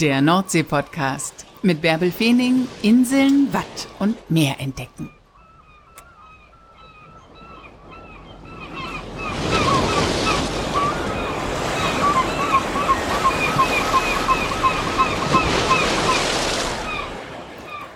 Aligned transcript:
Der 0.00 0.20
Nordsee-Podcast 0.20 1.46
mit 1.62 1.80
Bärbel 1.80 2.10
Feening, 2.10 2.66
Inseln, 2.82 3.52
Watt 3.52 3.86
und 4.00 4.28
Meer 4.28 4.56
entdecken. 4.58 5.08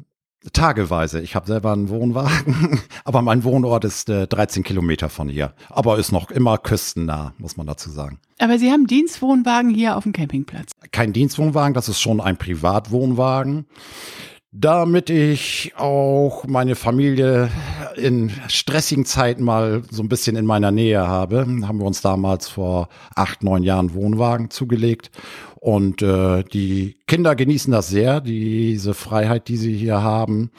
tageweise. 0.53 1.21
Ich 1.21 1.35
habe 1.35 1.47
selber 1.47 1.73
einen 1.73 1.89
Wohnwagen, 1.89 2.81
aber 3.05 3.23
mein 3.23 3.45
Wohnort 3.45 3.85
ist 3.85 4.09
äh, 4.09 4.27
13 4.27 4.63
Kilometer 4.63 5.09
von 5.09 5.29
hier. 5.29 5.55
Aber 5.71 5.99
ist 5.99 6.13
noch 6.13 6.31
immer 6.31 6.59
küstennah, 6.59 7.35
muss 7.39 7.57
man 7.57 7.67
dazu 7.67 7.91
sagen. 7.91 8.21
Aber 8.39 8.59
Sie 8.59 8.71
haben 8.71 8.87
Dienstwohnwagen 8.87 9.71
hier 9.71 9.97
auf 9.97 10.05
dem 10.05 10.13
Campingplatz? 10.13 10.71
Kein 10.93 11.13
Dienstwohnwagen, 11.13 11.75
das 11.75 11.89
ist 11.89 12.01
schon 12.01 12.21
ein 12.21 12.37
Privatwohnwagen. 12.37 13.67
Damit 14.51 15.11
ich 15.11 15.75
auch 15.77 16.47
meine 16.47 16.75
Familie 16.75 17.51
in 17.97 18.33
stressigen 18.49 19.05
Zeiten 19.05 19.45
mal 19.45 19.83
so 19.91 20.03
ein 20.03 20.09
bisschen 20.09 20.37
in 20.37 20.47
meiner 20.47 20.71
Nähe 20.71 21.07
habe, 21.07 21.41
haben 21.41 21.79
wir 21.79 21.85
uns 21.85 22.01
damals 22.01 22.49
vor 22.49 22.89
acht, 23.15 23.45
neun 23.45 23.63
Jahren 23.63 23.93
Wohnwagen 23.93 24.49
zugelegt. 24.49 25.11
Und 25.61 26.03
äh, 26.03 26.45
die 26.45 26.97
Kinder 27.09 27.35
genießen 27.35 27.73
das 27.73 27.89
sehr, 27.89 28.21
diese 28.21 28.95
Freiheit, 28.95 29.49
die 29.49 29.57
sie 29.57 29.77
hier 29.77 30.03
haben. 30.03 30.51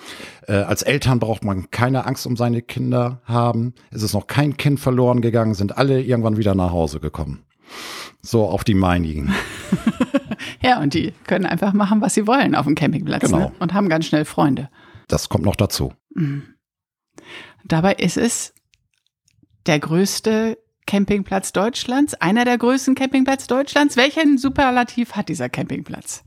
Äh, 0.45 0.53
als 0.53 0.81
Eltern 0.81 1.19
braucht 1.19 1.45
man 1.45 1.71
keine 1.71 2.05
Angst 2.05 2.27
um 2.27 2.35
seine 2.35 2.61
Kinder 2.61 3.21
haben. 3.23 3.73
Es 3.91 4.03
ist 4.03 4.13
noch 4.13 4.27
kein 4.27 4.57
Kind 4.57 4.79
verloren 4.79 5.21
gegangen, 5.21 5.53
sind 5.53 5.77
alle 5.77 6.01
irgendwann 6.01 6.35
wieder 6.37 6.53
nach 6.53 6.71
Hause 6.71 6.99
gekommen. 6.99 7.45
So 8.21 8.45
auf 8.45 8.65
die 8.65 8.73
meinigen. 8.73 9.33
ja, 10.61 10.81
und 10.81 10.93
die 10.93 11.13
können 11.27 11.45
einfach 11.45 11.71
machen, 11.71 12.01
was 12.01 12.13
sie 12.13 12.27
wollen 12.27 12.53
auf 12.53 12.65
dem 12.65 12.75
Campingplatz 12.75 13.21
Genau. 13.23 13.37
ne? 13.39 13.51
und 13.59 13.73
haben 13.73 13.87
ganz 13.87 14.05
schnell 14.05 14.25
Freunde. 14.25 14.69
Das 15.07 15.29
kommt 15.29 15.45
noch 15.45 15.55
dazu. 15.55 15.93
Dabei 17.63 17.93
ist 17.93 18.17
es 18.17 18.53
der 19.65 19.79
größte 19.79 20.57
Campingplatz 20.89 21.51
Deutschlands, 21.51 22.15
einer 22.15 22.45
der 22.45 22.57
größten 22.57 22.95
Campingplatz 22.95 23.45
Deutschlands. 23.45 23.95
Welchen 23.95 24.39
Superlativ 24.39 25.11
hat 25.11 25.29
dieser 25.29 25.47
Campingplatz? 25.47 26.23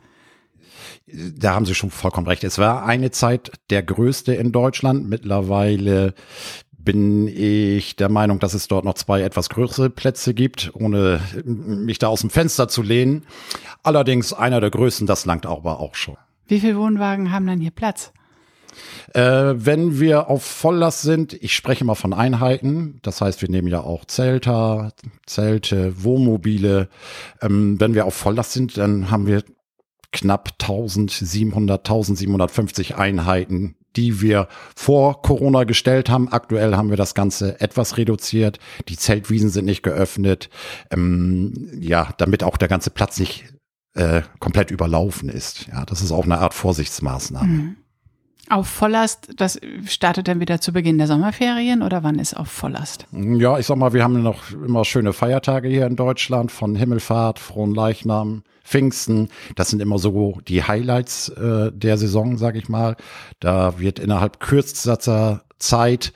Da 1.09 1.57
haben 1.57 1.67
Sie 1.67 1.75
schon 1.75 1.91
vollkommen 1.91 2.29
recht. 2.29 2.45
Es 2.45 2.59
war 2.59 2.87
eine 2.87 3.11
Zeit 3.11 3.51
der 3.71 3.83
größte 3.83 4.35
in 4.35 4.53
Deutschland. 4.53 5.09
Mittlerweile 5.09 6.15
bin 6.79 7.27
ich 7.27 7.97
der 7.97 8.09
Meinung, 8.09 8.39
dass 8.39 8.55
es 8.55 8.69
dort 8.69 8.85
noch 8.85 8.95
zwei 8.95 9.23
etwas 9.23 9.49
größere 9.49 9.91
Plätze 9.91 10.33
gibt, 10.33 10.71
ohne 10.75 11.21
mich 11.45 11.99
da 11.99 12.07
aus 12.07 12.21
dem 12.21 12.31
Fenster 12.31 12.69
zu 12.69 12.83
lehnen. 12.83 13.27
Allerdings 13.83 14.33
einer 14.33 14.61
der 14.61 14.71
größten, 14.71 15.09
das 15.09 15.27
langt 15.27 15.45
aber 15.45 15.81
auch 15.81 15.97
schon. 15.97 16.17
Wie 16.47 16.61
viele 16.61 16.77
Wohnwagen 16.77 17.33
haben 17.33 17.49
dann 17.49 17.59
hier 17.59 17.73
Platz? 17.73 18.13
Äh, 19.15 19.55
wenn 19.57 20.01
wir 20.01 20.29
auf 20.29 20.43
Volllast 20.43 21.03
sind, 21.03 21.33
ich 21.35 21.55
spreche 21.55 21.85
mal 21.85 21.95
von 21.95 22.13
Einheiten, 22.13 22.99
das 23.03 23.21
heißt, 23.21 23.43
wir 23.43 23.49
nehmen 23.49 23.69
ja 23.69 23.81
auch 23.81 24.05
Zelter, 24.05 24.93
Zelte, 25.27 26.03
Wohnmobile. 26.03 26.89
Ähm, 27.41 27.81
wenn 27.81 27.95
wir 27.95 28.07
auf 28.07 28.15
Volllast 28.15 28.53
sind, 28.53 28.77
dann 28.77 29.11
haben 29.11 29.27
wir 29.27 29.43
knapp 30.13 30.51
1700, 30.61 31.81
1750 31.81 32.97
Einheiten, 32.97 33.77
die 33.97 34.21
wir 34.21 34.49
vor 34.77 35.23
Corona 35.23 35.65
gestellt 35.65 36.09
haben. 36.09 36.29
Aktuell 36.29 36.77
haben 36.77 36.91
wir 36.91 36.97
das 36.97 37.15
Ganze 37.15 37.61
etwas 37.61 37.97
reduziert. 37.97 38.59
Die 38.89 38.97
Zeltwiesen 38.97 39.51
sind 39.51 39.65
nicht 39.65 39.83
geöffnet. 39.83 40.51
Ähm, 40.91 41.69
ja, 41.81 42.11
damit 42.19 42.43
auch 42.43 42.57
der 42.57 42.69
ganze 42.69 42.91
Platz 42.91 43.19
nicht 43.19 43.45
äh, 43.95 44.23
komplett 44.39 44.71
überlaufen 44.71 45.29
ist. 45.29 45.67
Ja, 45.67 45.85
das 45.85 46.03
ist 46.03 46.13
auch 46.13 46.25
eine 46.25 46.39
Art 46.39 46.55
Vorsichtsmaßnahme. 46.55 47.77
Auf 48.53 48.69
Volllast, 48.69 49.31
das 49.37 49.59
startet 49.87 50.29
dann 50.29 50.39
wieder 50.39 50.61
zu 50.61 50.75
Beginn 50.75 50.99
der 50.99 51.07
Sommerferien 51.07 51.81
oder 51.81 52.03
wann 52.03 52.19
ist 52.19 52.37
auf 52.37 52.49
Volllast? 52.49 53.07
Ja, 53.11 53.59
ich 53.59 53.65
sag 53.65 53.79
mal, 53.79 53.95
wir 53.95 54.05
haben 54.05 54.23
noch 54.23 54.53
immer 54.53 54.85
schöne 54.85 55.15
Feiertage 55.15 55.69
hier 55.69 55.87
in 55.87 55.97
Deutschland 55.97 56.53
von 56.53 56.75
Himmelfahrt, 56.75 57.39
Frohen 57.39 57.75
Leichnam, 57.75 58.43
Pfingsten. 58.63 59.31
Das 59.57 59.71
sind 59.71 59.81
immer 59.81 59.99
so 59.99 60.39
die 60.47 60.63
Highlights 60.65 61.31
äh, 61.31 61.73
der 61.73 61.97
Saison, 61.97 62.37
sag 62.37 62.57
ich 62.57 62.69
mal. 62.69 62.97
Da 63.41 63.79
wird 63.79 63.99
innerhalb 63.99 64.39
kürzester 64.39 65.45
Zeit, 65.59 66.13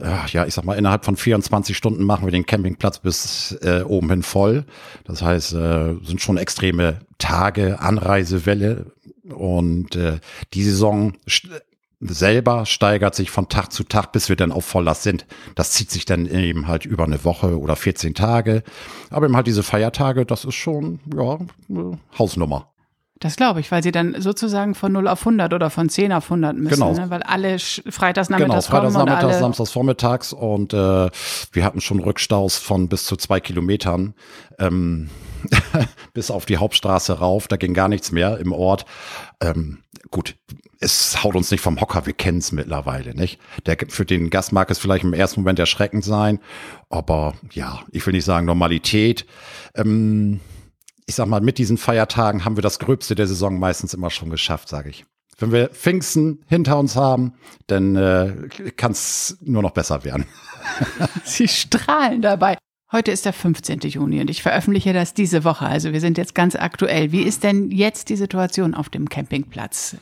äh, 0.00 0.28
ja, 0.32 0.44
ich 0.44 0.54
sag 0.54 0.64
mal, 0.64 0.74
innerhalb 0.74 1.04
von 1.04 1.16
24 1.16 1.76
Stunden 1.76 2.02
machen 2.02 2.26
wir 2.26 2.32
den 2.32 2.46
Campingplatz 2.46 2.98
bis 2.98 3.52
äh, 3.62 3.82
oben 3.82 4.10
hin 4.10 4.24
voll. 4.24 4.64
Das 5.04 5.22
heißt, 5.22 5.52
äh, 5.52 5.94
sind 6.02 6.20
schon 6.20 6.36
extreme 6.36 6.98
Tage, 7.18 7.78
Anreisewelle 7.78 8.86
und 9.32 9.94
äh, 9.94 10.18
die 10.52 10.64
Saison 10.64 11.12
selber 12.00 12.66
steigert 12.66 13.14
sich 13.14 13.30
von 13.30 13.48
Tag 13.48 13.72
zu 13.72 13.84
Tag, 13.84 14.12
bis 14.12 14.28
wir 14.28 14.36
dann 14.36 14.52
auf 14.52 14.64
Volllast 14.64 15.02
sind. 15.02 15.26
Das 15.54 15.72
zieht 15.72 15.90
sich 15.90 16.04
dann 16.04 16.26
eben 16.26 16.68
halt 16.68 16.84
über 16.84 17.04
eine 17.04 17.24
Woche 17.24 17.58
oder 17.58 17.74
14 17.76 18.14
Tage. 18.14 18.62
Aber 19.10 19.26
eben 19.26 19.36
halt 19.36 19.46
diese 19.46 19.62
Feiertage, 19.62 20.26
das 20.26 20.44
ist 20.44 20.54
schon, 20.56 21.00
ja, 21.16 21.38
eine 21.70 21.98
Hausnummer. 22.18 22.72
Das 23.18 23.36
glaube 23.36 23.60
ich, 23.60 23.72
weil 23.72 23.82
sie 23.82 23.92
dann 23.92 24.20
sozusagen 24.20 24.74
von 24.74 24.92
0 24.92 25.08
auf 25.08 25.20
100 25.20 25.54
oder 25.54 25.70
von 25.70 25.88
10 25.88 26.12
auf 26.12 26.24
100 26.26 26.54
müssen, 26.54 26.68
Genau. 26.74 26.92
ne? 26.92 27.08
weil 27.08 27.22
alle 27.22 27.54
sch- 27.56 27.90
freitags 27.90 28.28
Genau, 28.28 28.40
kommen 28.60 28.86
und 28.88 28.92
nachmittags, 28.92 29.24
alle 29.24 29.38
samstags, 29.38 29.70
vormittags 29.72 30.32
und 30.34 30.74
äh, 30.74 31.08
wir 31.52 31.64
hatten 31.64 31.80
schon 31.80 32.00
Rückstaus 32.00 32.58
von 32.58 32.90
bis 32.90 33.06
zu 33.06 33.16
zwei 33.16 33.40
Kilometern 33.40 34.12
ähm, 34.58 35.08
bis 36.14 36.30
auf 36.30 36.46
die 36.46 36.56
Hauptstraße 36.56 37.18
rauf. 37.18 37.48
Da 37.48 37.56
ging 37.56 37.74
gar 37.74 37.88
nichts 37.88 38.12
mehr 38.12 38.38
im 38.38 38.52
Ort. 38.52 38.86
Ähm, 39.40 39.78
gut, 40.10 40.36
es 40.80 41.22
haut 41.22 41.36
uns 41.36 41.50
nicht 41.50 41.60
vom 41.60 41.80
Hocker, 41.80 42.06
wir 42.06 42.12
kennen 42.12 42.38
es 42.38 42.52
mittlerweile, 42.52 43.14
nicht? 43.14 43.40
Der, 43.64 43.76
für 43.88 44.04
den 44.04 44.30
Gast 44.30 44.52
mag 44.52 44.70
es 44.70 44.78
vielleicht 44.78 45.04
im 45.04 45.14
ersten 45.14 45.40
Moment 45.40 45.58
erschreckend 45.58 46.04
sein, 46.04 46.38
aber 46.90 47.34
ja, 47.52 47.80
ich 47.92 48.06
will 48.06 48.12
nicht 48.12 48.24
sagen 48.24 48.46
Normalität. 48.46 49.26
Ähm, 49.74 50.40
ich 51.06 51.14
sag 51.14 51.28
mal, 51.28 51.40
mit 51.40 51.58
diesen 51.58 51.78
Feiertagen 51.78 52.44
haben 52.44 52.56
wir 52.56 52.62
das 52.62 52.78
Gröbste 52.78 53.14
der 53.14 53.26
Saison 53.26 53.58
meistens 53.58 53.94
immer 53.94 54.10
schon 54.10 54.30
geschafft, 54.30 54.68
sage 54.68 54.90
ich. 54.90 55.06
Wenn 55.38 55.52
wir 55.52 55.68
Pfingsten 55.68 56.42
hinter 56.46 56.78
uns 56.78 56.96
haben, 56.96 57.34
dann 57.66 57.94
äh, 57.94 58.48
kann 58.76 58.92
es 58.92 59.36
nur 59.42 59.62
noch 59.62 59.72
besser 59.72 60.02
werden. 60.04 60.26
sie 61.24 61.46
strahlen 61.46 62.22
dabei. 62.22 62.56
Heute 62.92 63.10
ist 63.10 63.24
der 63.24 63.32
15. 63.32 63.80
Juni 63.80 64.20
und 64.20 64.30
ich 64.30 64.42
veröffentliche 64.42 64.92
das 64.92 65.12
diese 65.12 65.42
Woche. 65.42 65.66
Also 65.66 65.92
wir 65.92 66.00
sind 66.00 66.18
jetzt 66.18 66.36
ganz 66.36 66.54
aktuell. 66.54 67.10
Wie 67.10 67.22
ist 67.22 67.42
denn 67.42 67.72
jetzt 67.72 68.10
die 68.10 68.16
Situation 68.16 68.74
auf 68.74 68.88
dem 68.88 69.08
Campingplatz? 69.08 69.96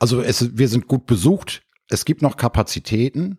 Also 0.00 0.20
es, 0.20 0.58
wir 0.58 0.66
sind 0.66 0.88
gut 0.88 1.06
besucht. 1.06 1.62
Es 1.88 2.04
gibt 2.04 2.22
noch 2.22 2.36
Kapazitäten. 2.36 3.38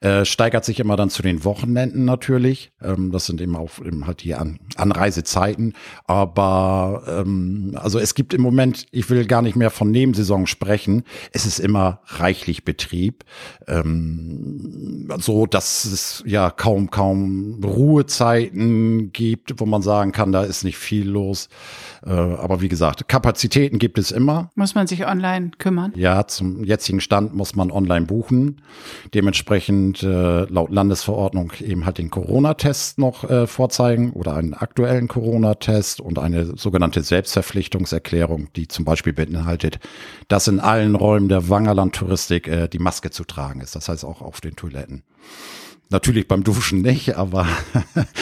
Äh, 0.00 0.24
steigert 0.24 0.64
sich 0.64 0.80
immer 0.80 0.96
dann 0.96 1.10
zu 1.10 1.22
den 1.22 1.44
Wochenenden 1.44 2.04
natürlich. 2.04 2.72
Ähm, 2.82 3.12
das 3.12 3.26
sind 3.26 3.40
eben 3.40 3.56
auch 3.56 3.78
eben 3.84 4.06
halt 4.06 4.22
die 4.24 4.34
An 4.34 4.58
Anreisezeiten. 4.76 5.74
Aber 6.06 7.02
ähm, 7.08 7.76
also 7.76 7.98
es 7.98 8.14
gibt 8.14 8.34
im 8.34 8.42
Moment, 8.42 8.86
ich 8.90 9.08
will 9.10 9.26
gar 9.26 9.42
nicht 9.42 9.56
mehr 9.56 9.70
von 9.70 9.90
Nebensaison 9.90 10.46
sprechen. 10.46 11.02
Es 11.32 11.46
ist 11.46 11.58
immer 11.58 12.00
reichlich 12.06 12.64
Betrieb. 12.64 13.24
Ähm, 13.66 15.08
so 15.18 15.46
dass 15.46 15.84
es 15.84 16.22
ja 16.26 16.50
kaum, 16.50 16.90
kaum 16.90 17.60
Ruhezeiten 17.64 19.12
gibt, 19.12 19.58
wo 19.60 19.66
man 19.66 19.82
sagen 19.82 20.12
kann, 20.12 20.32
da 20.32 20.42
ist 20.42 20.64
nicht 20.64 20.78
viel 20.78 21.08
los. 21.08 21.48
Äh, 22.04 22.10
aber 22.10 22.60
wie 22.60 22.68
gesagt, 22.68 23.08
Kapazitäten 23.08 23.78
gibt 23.78 23.98
es 23.98 24.10
immer. 24.10 24.50
Muss 24.54 24.74
man 24.74 24.86
sich 24.86 25.06
online 25.06 25.50
kümmern? 25.58 25.92
Ja, 25.96 26.26
zum 26.26 26.64
jetzigen 26.64 27.00
Stand 27.00 27.34
muss 27.34 27.56
man 27.56 27.70
online 27.70 28.06
buchen. 28.06 28.60
Dementsprechend 29.14 29.65
äh, 29.68 30.44
laut 30.44 30.70
Landesverordnung 30.70 31.52
eben 31.60 31.86
halt 31.86 31.98
den 31.98 32.10
Corona-Test 32.10 32.98
noch 32.98 33.28
äh, 33.28 33.46
vorzeigen 33.46 34.12
oder 34.12 34.34
einen 34.34 34.54
aktuellen 34.54 35.08
Corona-Test 35.08 36.00
und 36.00 36.18
eine 36.18 36.56
sogenannte 36.56 37.02
Selbstverpflichtungserklärung, 37.02 38.48
die 38.54 38.68
zum 38.68 38.84
Beispiel 38.84 39.12
beinhaltet, 39.12 39.78
dass 40.28 40.48
in 40.48 40.60
allen 40.60 40.94
Räumen 40.94 41.28
der 41.28 41.48
Wangerland-Touristik 41.48 42.48
äh, 42.48 42.68
die 42.68 42.78
Maske 42.78 43.10
zu 43.10 43.24
tragen 43.24 43.60
ist. 43.60 43.74
Das 43.74 43.88
heißt 43.88 44.04
auch 44.04 44.22
auf 44.22 44.40
den 44.40 44.56
Toiletten. 44.56 45.02
Natürlich 45.88 46.26
beim 46.26 46.42
Duschen 46.42 46.82
nicht, 46.82 47.16
aber 47.16 47.46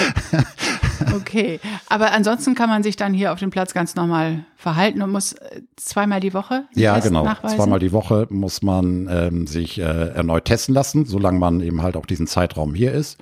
Okay, 1.14 1.61
aber 1.88 2.12
ansonsten 2.12 2.55
kann 2.55 2.69
man 2.69 2.82
sich 2.82 2.96
dann 2.96 3.14
hier 3.14 3.32
auf 3.32 3.38
dem 3.38 3.50
Platz 3.50 3.73
ganz 3.73 3.94
normal 3.94 4.44
verhalten 4.56 5.02
und 5.02 5.11
muss 5.11 5.32
äh, 5.32 5.62
zweimal 5.76 6.20
die 6.20 6.35
Woche? 6.35 6.64
Ja, 6.75 6.99
genau. 6.99 7.25
Nachweisen? 7.25 7.56
Zweimal 7.56 7.79
die 7.79 7.93
Woche 7.93 8.26
muss 8.31 8.62
man 8.62 9.08
ähm, 9.11 9.46
sich 9.46 9.79
äh, 9.79 9.82
erneut 9.82 10.44
testen 10.46 10.75
lassen, 10.75 11.06
solange 11.06 11.38
man 11.38 11.61
eben 11.61 11.82
halt 11.82 11.96
auch 11.96 12.06
diesen 12.06 12.26
Zeitraum 12.26 12.75
hier 12.75 12.93
ist. 12.93 13.19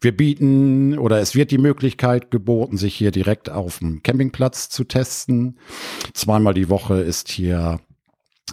Wir 0.00 0.16
bieten 0.16 0.98
oder 0.98 1.20
es 1.20 1.34
wird 1.34 1.50
die 1.50 1.58
Möglichkeit 1.58 2.30
geboten, 2.30 2.76
sich 2.76 2.94
hier 2.94 3.10
direkt 3.10 3.50
auf 3.50 3.78
dem 3.78 4.02
Campingplatz 4.02 4.68
zu 4.68 4.84
testen. 4.84 5.58
Zweimal 6.12 6.54
die 6.54 6.68
Woche 6.68 7.00
ist 7.00 7.28
hier 7.28 7.80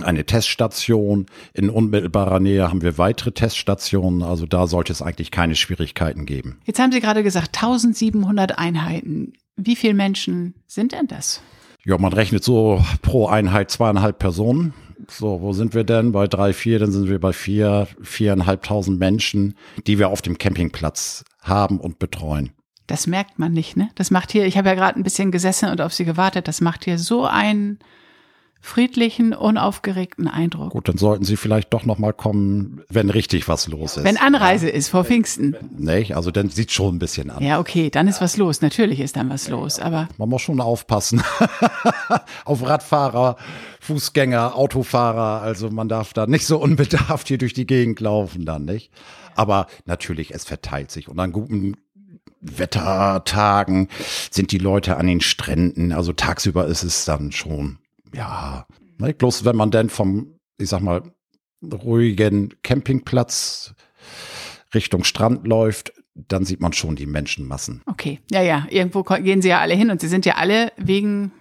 eine 0.02 0.26
Teststation. 0.26 1.28
In 1.54 1.70
unmittelbarer 1.70 2.40
Nähe 2.40 2.68
haben 2.70 2.82
wir 2.82 2.98
weitere 2.98 3.32
Teststationen. 3.32 4.24
Also 4.24 4.46
da 4.46 4.68
sollte 4.68 4.92
es 4.92 5.02
eigentlich 5.02 5.32
keine 5.32 5.56
Schwierigkeiten 5.56 6.26
geben. 6.26 6.60
Jetzt 6.66 6.80
haben 6.80 6.92
Sie 6.92 7.00
gerade 7.00 7.24
gesagt, 7.24 7.56
1700 7.56 8.58
Einheiten. 8.58 9.34
Wie 9.56 9.76
viele 9.76 9.94
Menschen 9.94 10.56
sind 10.68 10.94
denn 10.94 11.08
das? 11.08 11.42
Ja, 11.86 11.98
man 11.98 12.14
rechnet 12.14 12.44
so 12.44 12.84
pro 13.02 13.28
Einheit 13.28 13.70
zweieinhalb 13.70 14.18
Personen. 14.18 14.74
So, 15.10 15.42
wo 15.42 15.52
sind 15.54 15.74
wir 15.76 15.84
denn? 15.84 16.14
Bei 16.14 16.28
drei, 16.28 16.54
vier, 16.54 16.80
dann 16.80 16.92
sind 16.92 17.10
wir 17.10 17.20
bei 17.20 17.34
vier, 17.34 17.88
viereinhalbtausend 18.02 19.00
Menschen, 19.00 19.56
die 19.86 20.00
wir 20.00 20.10
auf 20.10 20.22
dem 20.22 20.38
Campingplatz 20.38 21.26
haben 21.42 21.80
und 21.80 22.00
betreuen. 22.00 22.52
Das 22.88 23.06
merkt 23.06 23.38
man 23.38 23.54
nicht, 23.54 23.76
ne? 23.76 23.90
Das 23.96 24.12
macht 24.12 24.32
hier, 24.32 24.46
ich 24.46 24.58
habe 24.58 24.70
ja 24.70 24.76
gerade 24.76 25.00
ein 25.00 25.04
bisschen 25.04 25.32
gesessen 25.32 25.70
und 25.70 25.82
auf 25.82 25.94
Sie 25.94 26.06
gewartet, 26.06 26.48
das 26.48 26.62
macht 26.62 26.86
hier 26.86 26.98
so 26.98 27.26
einen 27.26 27.80
friedlichen, 28.64 29.34
unaufgeregten 29.34 30.30
Eindruck. 30.30 30.72
Gut, 30.72 30.88
dann 30.88 30.98
sollten 30.98 31.26
Sie 31.26 31.36
vielleicht 31.36 31.74
doch 31.74 31.86
noch 31.86 32.00
mal 32.00 32.14
kommen, 32.14 32.82
wenn 32.88 33.10
richtig 33.10 33.50
was 33.50 33.68
los 33.68 33.98
ist. 33.98 34.06
Wenn 34.06 34.16
Anreise 34.16 34.70
ist 34.70 34.88
vor 34.88 35.04
Pfingsten. 35.04 35.58
Nee, 35.78 36.14
also 36.14 36.32
dann 36.32 36.48
sieht 36.48 36.72
schon 36.72 36.96
ein 36.96 37.00
bisschen 37.00 37.30
an. 37.30 37.44
Ja, 37.44 37.60
okay, 37.60 37.90
dann 37.90 38.08
ist 38.08 38.22
was 38.22 38.38
los. 38.38 38.62
Natürlich 38.62 39.02
ist 39.02 39.18
dann 39.18 39.30
was 39.30 39.50
los, 39.50 39.80
aber 39.80 40.08
man 40.18 40.30
muss 40.30 40.42
schon 40.42 40.62
aufpassen 40.62 41.22
auf 42.46 42.66
Radfahrer, 42.66 43.36
Fußgänger, 43.82 44.56
Autofahrer. 44.56 45.42
Also 45.42 45.70
man 45.70 45.90
darf 45.90 46.14
da 46.14 46.26
nicht 46.26 46.46
so 46.46 46.58
unbedarft 46.58 47.28
hier 47.28 47.38
durch 47.38 47.54
die 47.54 47.68
Gegend 47.68 48.00
laufen 48.00 48.46
dann, 48.46 48.64
nicht? 48.64 48.92
Aber 49.36 49.68
natürlich, 49.86 50.34
es 50.34 50.46
verteilt 50.46 50.90
sich 50.90 51.10
und 51.10 51.20
an 51.20 51.34
guten 51.34 51.76
Wettertagen 52.40 53.90
sind 54.32 54.54
die 54.54 54.58
Leute 54.58 54.96
an 54.96 55.08
den 55.08 55.20
Stränden. 55.20 55.92
Also 55.92 56.14
tagsüber 56.14 56.66
ist 56.66 56.84
es 56.84 57.04
dann 57.04 57.34
schon 57.34 57.80
ja, 58.14 58.66
ne, 58.98 59.14
bloß 59.14 59.46
wenn 59.46 59.56
man 59.56 59.72
denn 59.72 59.90
vom, 59.90 60.40
ich 60.58 60.70
sag 60.70 60.82
mal, 60.82 61.04
ruhigen 61.64 62.54
Campingplatz 62.64 63.74
Richtung 64.74 65.04
Strand 65.04 65.48
läuft, 65.48 65.94
dann 66.16 66.46
sieht 66.46 66.62
man 66.62 66.74
schon 66.74 66.96
die 66.96 67.06
Menschenmassen. 67.06 67.82
Okay, 67.86 68.20
ja, 68.32 68.42
ja, 68.42 68.68
irgendwo 68.70 69.04
gehen 69.04 69.42
sie 69.42 69.50
ja 69.50 69.60
alle 69.60 69.74
hin 69.74 69.90
und 69.90 70.02
sie 70.02 70.08
sind 70.08 70.26
ja 70.26 70.36
alle 70.36 70.72
wegen 70.78 71.32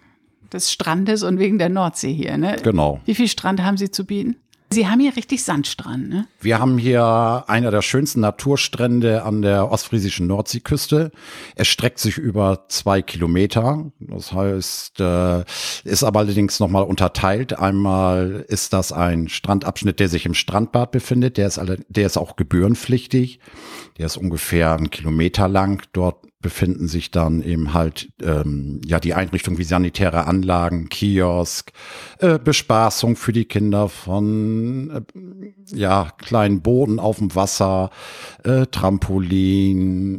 des 0.53 0.71
Strandes 0.71 1.23
und 1.23 1.39
wegen 1.39 1.59
der 1.59 1.69
Nordsee 1.69 2.13
hier, 2.13 2.37
ne? 2.37 2.57
Genau. 2.63 3.01
Wie 3.05 3.15
viel 3.15 3.29
Strand 3.29 3.63
haben 3.63 3.77
Sie 3.77 3.91
zu 3.91 4.05
bieten? 4.05 4.37
Sie 4.73 4.89
haben 4.89 5.01
hier 5.01 5.17
richtig 5.17 5.45
Sandstrand, 5.45 6.09
ne? 6.09 6.27
Wir 6.41 6.59
haben 6.59 6.79
hier 6.79 7.45
einer 7.47 7.71
der 7.71 7.83
schönsten 7.83 8.21
Naturstrände 8.21 9.23
an 9.23 9.43
der 9.43 9.71
ostfriesischen 9.71 10.27
Nordseeküste. 10.27 11.13
Es 11.55 11.69
streckt 11.69 11.99
sich 11.99 12.19
über 12.19 12.65
zwei 12.69 13.03
Kilometer. 13.03 13.93
Das 14.01 14.33
heißt, 14.33 15.01
äh, 15.01 15.45
ist 15.85 16.05
aber 16.05 16.21
allerdings 16.21 16.59
nochmal 16.59 16.85
unterteilt. 16.85 17.59
Einmal 17.59 18.45
ist 18.49 18.73
das 18.73 18.93
ein 18.93 19.29
Strandabschnitt, 19.29 20.01
der 20.01 20.09
sich 20.09 20.27
im 20.27 20.35
Strandbad 20.35 20.91
befindet. 20.91 21.37
Der 21.37 21.47
ist, 21.47 21.59
alle, 21.59 21.79
der 21.89 22.07
ist 22.07 22.17
auch 22.17 22.37
gebührenpflichtig. 22.37 23.41
Der 23.99 24.07
ist 24.07 24.17
ungefähr 24.17 24.73
einen 24.73 24.91
Kilometer 24.91 25.49
lang. 25.49 25.83
Dort 25.93 26.32
befinden 26.43 26.89
sich 26.89 27.11
dann 27.11 27.43
eben 27.43 27.73
halt 27.73 28.11
ähm, 28.23 28.81
ja 28.85 29.01
die 29.01 29.15
Einrichtung 29.15 29.57
wie 29.59 29.65
sanitäre 29.65 30.27
Anlagen, 30.27 30.89
Kiosk, 30.89 31.73
äh, 32.19 32.39
Bespaßung 32.39 33.17
für 33.17 33.33
die 33.33 33.47
Kinder 33.47 33.89
von 33.89 34.91
äh, 34.91 35.03
ja 35.75 36.11
kleinen 36.19 36.61
Boden 36.61 36.99
auf 36.99 37.19
dem 37.19 37.35
Wasser, 37.35 37.91
äh, 38.45 38.67
Trampolin, 38.67 40.13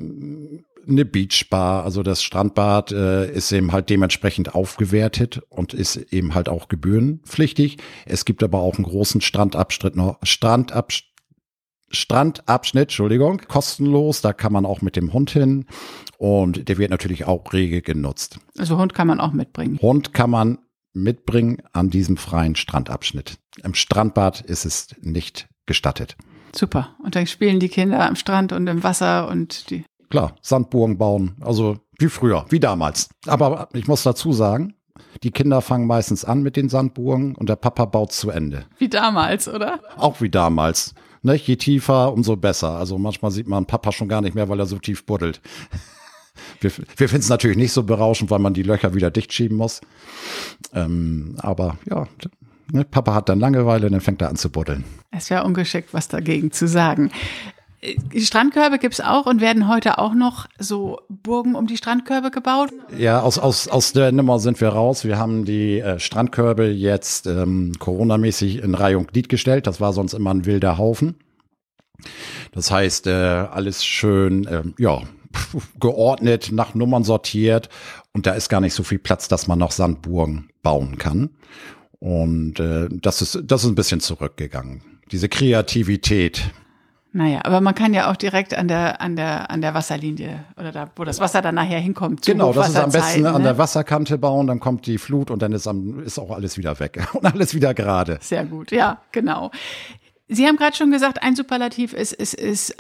eine 0.88 1.06
Beachbar, 1.06 1.84
also 1.84 2.04
das 2.04 2.24
Strandbad 2.24 2.92
äh, 2.92 3.32
ist 3.32 3.52
eben 3.52 3.72
halt 3.72 3.90
dementsprechend 3.90 4.54
aufgewertet 4.54 5.42
und 5.50 5.74
ist 5.74 5.96
eben 5.96 6.36
halt 6.36 6.50
auch 6.50 6.68
gebührenpflichtig. 6.68 7.78
Es 8.06 8.26
gibt 8.26 8.44
aber 8.44 8.60
auch 8.60 8.76
einen 8.76 8.86
großen 8.86 9.22
Strandabschnitt 9.22 9.96
noch, 9.96 10.18
Strandabschnitt 10.24 11.14
Strandabschnitt, 11.96 12.86
Entschuldigung, 12.86 13.42
kostenlos. 13.48 14.22
Da 14.22 14.34
kann 14.34 14.52
man 14.52 14.66
auch 14.66 14.82
mit 14.82 14.96
dem 14.96 15.14
Hund 15.14 15.30
hin 15.30 15.66
und 16.24 16.70
der 16.70 16.78
wird 16.78 16.90
natürlich 16.90 17.26
auch 17.26 17.52
rege 17.52 17.82
genutzt. 17.82 18.40
Also 18.58 18.78
Hund 18.78 18.94
kann 18.94 19.08
man 19.08 19.20
auch 19.20 19.34
mitbringen. 19.34 19.78
Hund 19.82 20.14
kann 20.14 20.30
man 20.30 20.58
mitbringen 20.94 21.58
an 21.74 21.90
diesem 21.90 22.16
freien 22.16 22.56
Strandabschnitt. 22.56 23.40
Im 23.62 23.74
Strandbad 23.74 24.40
ist 24.40 24.64
es 24.64 24.96
nicht 25.02 25.50
gestattet. 25.66 26.16
Super. 26.56 26.96
Und 27.04 27.18
dann 27.18 27.28
spielen 27.28 27.60
die 27.60 27.68
Kinder 27.68 28.08
am 28.08 28.16
Strand 28.16 28.54
und 28.54 28.68
im 28.68 28.84
Wasser 28.84 29.28
und 29.28 29.70
die. 29.70 29.84
Klar, 30.10 30.38
Sandburgen 30.42 30.98
bauen. 30.98 31.36
Also 31.42 31.80
wie 32.00 32.08
früher, 32.08 32.46
wie 32.48 32.62
damals. 32.62 33.10
Aber 33.28 33.68
ich 33.74 33.88
muss 33.90 34.04
dazu 34.04 34.32
sagen, 34.32 34.76
die 35.24 35.32
Kinder 35.32 35.60
fangen 35.60 35.88
meistens 35.88 36.24
an 36.24 36.42
mit 36.42 36.56
den 36.56 36.70
Sandburgen 36.70 37.36
und 37.36 37.50
der 37.50 37.58
Papa 37.58 37.84
baut 37.84 38.14
zu 38.14 38.30
Ende. 38.30 38.64
Wie 38.78 38.88
damals, 38.88 39.50
oder? 39.50 39.82
Auch 39.98 40.22
wie 40.22 40.30
damals. 40.30 40.94
Ne, 41.22 41.36
je 41.36 41.58
tiefer, 41.58 42.14
umso 42.14 42.38
besser. 42.38 42.78
Also 42.78 42.98
manchmal 42.98 43.32
sieht 43.32 43.48
man 43.48 43.66
Papa 43.66 43.92
schon 43.92 44.08
gar 44.08 44.22
nicht 44.22 44.36
mehr, 44.36 44.48
weil 44.48 44.60
er 44.60 44.68
so 44.68 44.78
tief 44.78 45.06
buddelt. 45.06 45.42
Wir, 46.62 46.72
wir 46.72 47.10
finden 47.10 47.22
es 47.22 47.30
natürlich 47.30 47.58
nicht 47.58 47.72
so 47.72 47.84
berauschend, 47.84 48.32
weil 48.32 48.40
man 48.40 48.54
die 48.54 48.64
Löcher 48.64 48.94
wieder 48.94 49.12
dicht 49.12 49.34
schieben 49.34 49.58
muss. 49.58 49.82
Ähm, 50.74 51.36
aber 51.40 51.78
ja, 51.90 52.08
ne, 52.72 52.84
Papa 52.86 53.14
hat 53.14 53.30
dann 53.30 53.40
Langeweile, 53.40 53.90
dann 53.90 54.02
fängt 54.02 54.22
er 54.22 54.30
an 54.30 54.36
zu 54.36 54.50
buddeln. 54.50 54.84
Es 55.12 55.30
wäre 55.30 55.44
ungeschickt, 55.44 55.94
was 55.94 56.08
dagegen 56.08 56.52
zu 56.52 56.68
sagen. 56.68 57.12
Die 58.14 58.22
Strandkörbe 58.22 58.80
gibt's 58.80 59.02
auch 59.02 59.26
und 59.26 59.42
werden 59.42 59.68
heute 59.68 59.98
auch 59.98 60.14
noch 60.14 60.48
so 60.58 61.02
Burgen 61.10 61.54
um 61.54 61.68
die 61.68 61.76
Strandkörbe 61.76 62.32
gebaut? 62.32 62.70
Ja, 62.98 63.20
aus, 63.20 63.38
aus, 63.38 63.68
aus 63.68 63.92
der 63.92 64.14
Nummer 64.14 64.40
sind 64.40 64.62
wir 64.62 64.70
raus. 64.70 65.04
Wir 65.04 65.18
haben 65.18 65.44
die 65.44 65.80
äh, 65.80 66.00
Strandkörbe 66.00 66.68
jetzt 66.68 67.28
ähm, 67.28 67.74
coronamäßig 67.80 68.64
in 68.64 68.74
Reihe 68.76 68.98
und 68.98 69.12
Glied 69.12 69.28
gestellt. 69.28 69.68
Das 69.68 69.82
war 69.82 69.92
sonst 69.92 70.14
immer 70.14 70.34
ein 70.34 70.46
wilder 70.46 70.78
Haufen. 70.78 71.16
Das 72.54 72.72
heißt, 72.72 73.08
äh, 73.08 73.12
alles 73.12 73.84
schön, 73.84 74.46
äh, 74.46 74.64
ja, 74.78 75.02
geordnet, 75.80 76.50
nach 76.52 76.76
Nummern 76.76 77.04
sortiert 77.04 77.70
und 78.12 78.26
da 78.26 78.34
ist 78.34 78.50
gar 78.50 78.62
nicht 78.62 78.74
so 78.74 78.84
viel 78.84 79.00
Platz, 79.00 79.28
dass 79.28 79.48
man 79.48 79.60
noch 79.60 79.72
Sandburgen 79.72 80.50
bauen 80.62 80.98
kann. 80.98 81.32
Und 82.00 82.60
äh, 82.60 82.90
das 82.92 83.22
ist 83.22 83.40
das 83.44 83.64
ist 83.64 83.70
ein 83.70 83.76
bisschen 83.76 84.02
zurückgegangen. 84.02 84.82
Diese 85.12 85.30
Kreativität. 85.30 86.52
Naja, 87.16 87.42
aber 87.44 87.62
man 87.62 87.76
kann 87.76 87.94
ja 87.94 88.12
auch 88.12 88.16
direkt 88.16 88.56
an 88.56 88.68
der, 88.68 89.00
an 89.00 89.16
der, 89.16 89.52
an 89.52 89.62
der 89.62 89.76
Wasserlinie 89.76 90.46
oder 90.58 90.72
da, 90.72 90.92
wo 90.96 91.04
das 91.04 91.20
Wasser 91.20 91.44
dann 91.44 91.54
nachher 91.54 91.80
hinkommt. 91.80 92.26
Genau, 92.26 92.52
das 92.52 92.70
ist 92.70 92.76
am 92.76 92.92
besten 92.92 93.22
ne? 93.22 93.32
an 93.32 93.44
der 93.44 93.60
Wasserkante 93.60 94.18
bauen, 94.18 94.48
dann 94.48 94.60
kommt 94.60 94.88
die 94.88 94.98
Flut 94.98 95.30
und 95.30 95.44
dann 95.44 95.52
ist, 95.52 95.68
am, 95.68 96.00
ist 96.04 96.18
auch 96.18 96.32
alles 96.32 96.58
wieder 96.58 96.80
weg 96.80 97.08
und 97.14 97.24
alles 97.24 97.54
wieder 97.54 97.76
gerade. 97.76 98.18
Sehr 98.20 98.44
gut, 98.46 98.72
ja, 98.72 99.00
genau. 99.12 99.52
Sie 100.28 100.48
haben 100.48 100.58
gerade 100.58 100.76
schon 100.76 100.90
gesagt, 100.90 101.22
ein 101.22 101.36
Superlativ 101.36 101.94
ist, 101.94 102.14
ist, 102.14 102.34
ist 102.34 102.76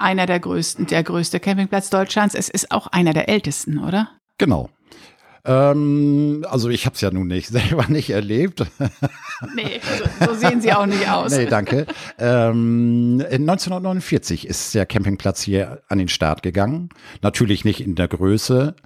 einer 0.00 0.26
der 0.26 0.40
größten, 0.40 0.86
der 0.86 1.02
größte 1.02 1.40
Campingplatz 1.40 1.90
Deutschlands. 1.90 2.34
Es 2.34 2.48
ist 2.48 2.70
auch 2.70 2.86
einer 2.88 3.12
der 3.12 3.28
ältesten, 3.28 3.78
oder? 3.78 4.08
Genau. 4.38 4.70
Ähm, 5.44 6.44
also 6.48 6.68
ich 6.68 6.84
habe 6.84 6.94
es 6.94 7.00
ja 7.00 7.10
nun 7.10 7.26
nicht 7.26 7.48
selber 7.50 7.86
nicht 7.88 8.10
erlebt. 8.10 8.64
Nee, 9.54 9.80
so, 10.18 10.26
so, 10.26 10.34
sehen 10.34 10.60
sie 10.60 10.70
auch 10.70 10.84
nicht 10.84 11.08
aus. 11.08 11.34
nee, 11.34 11.46
danke. 11.46 11.86
Ähm, 12.18 13.24
1949 13.26 14.46
ist 14.46 14.74
der 14.74 14.84
Campingplatz 14.84 15.40
hier 15.40 15.80
an 15.88 15.96
den 15.96 16.08
Start 16.08 16.42
gegangen. 16.42 16.90
Natürlich 17.22 17.64
nicht 17.64 17.80
in 17.80 17.94
der 17.94 18.06
Größe. 18.06 18.76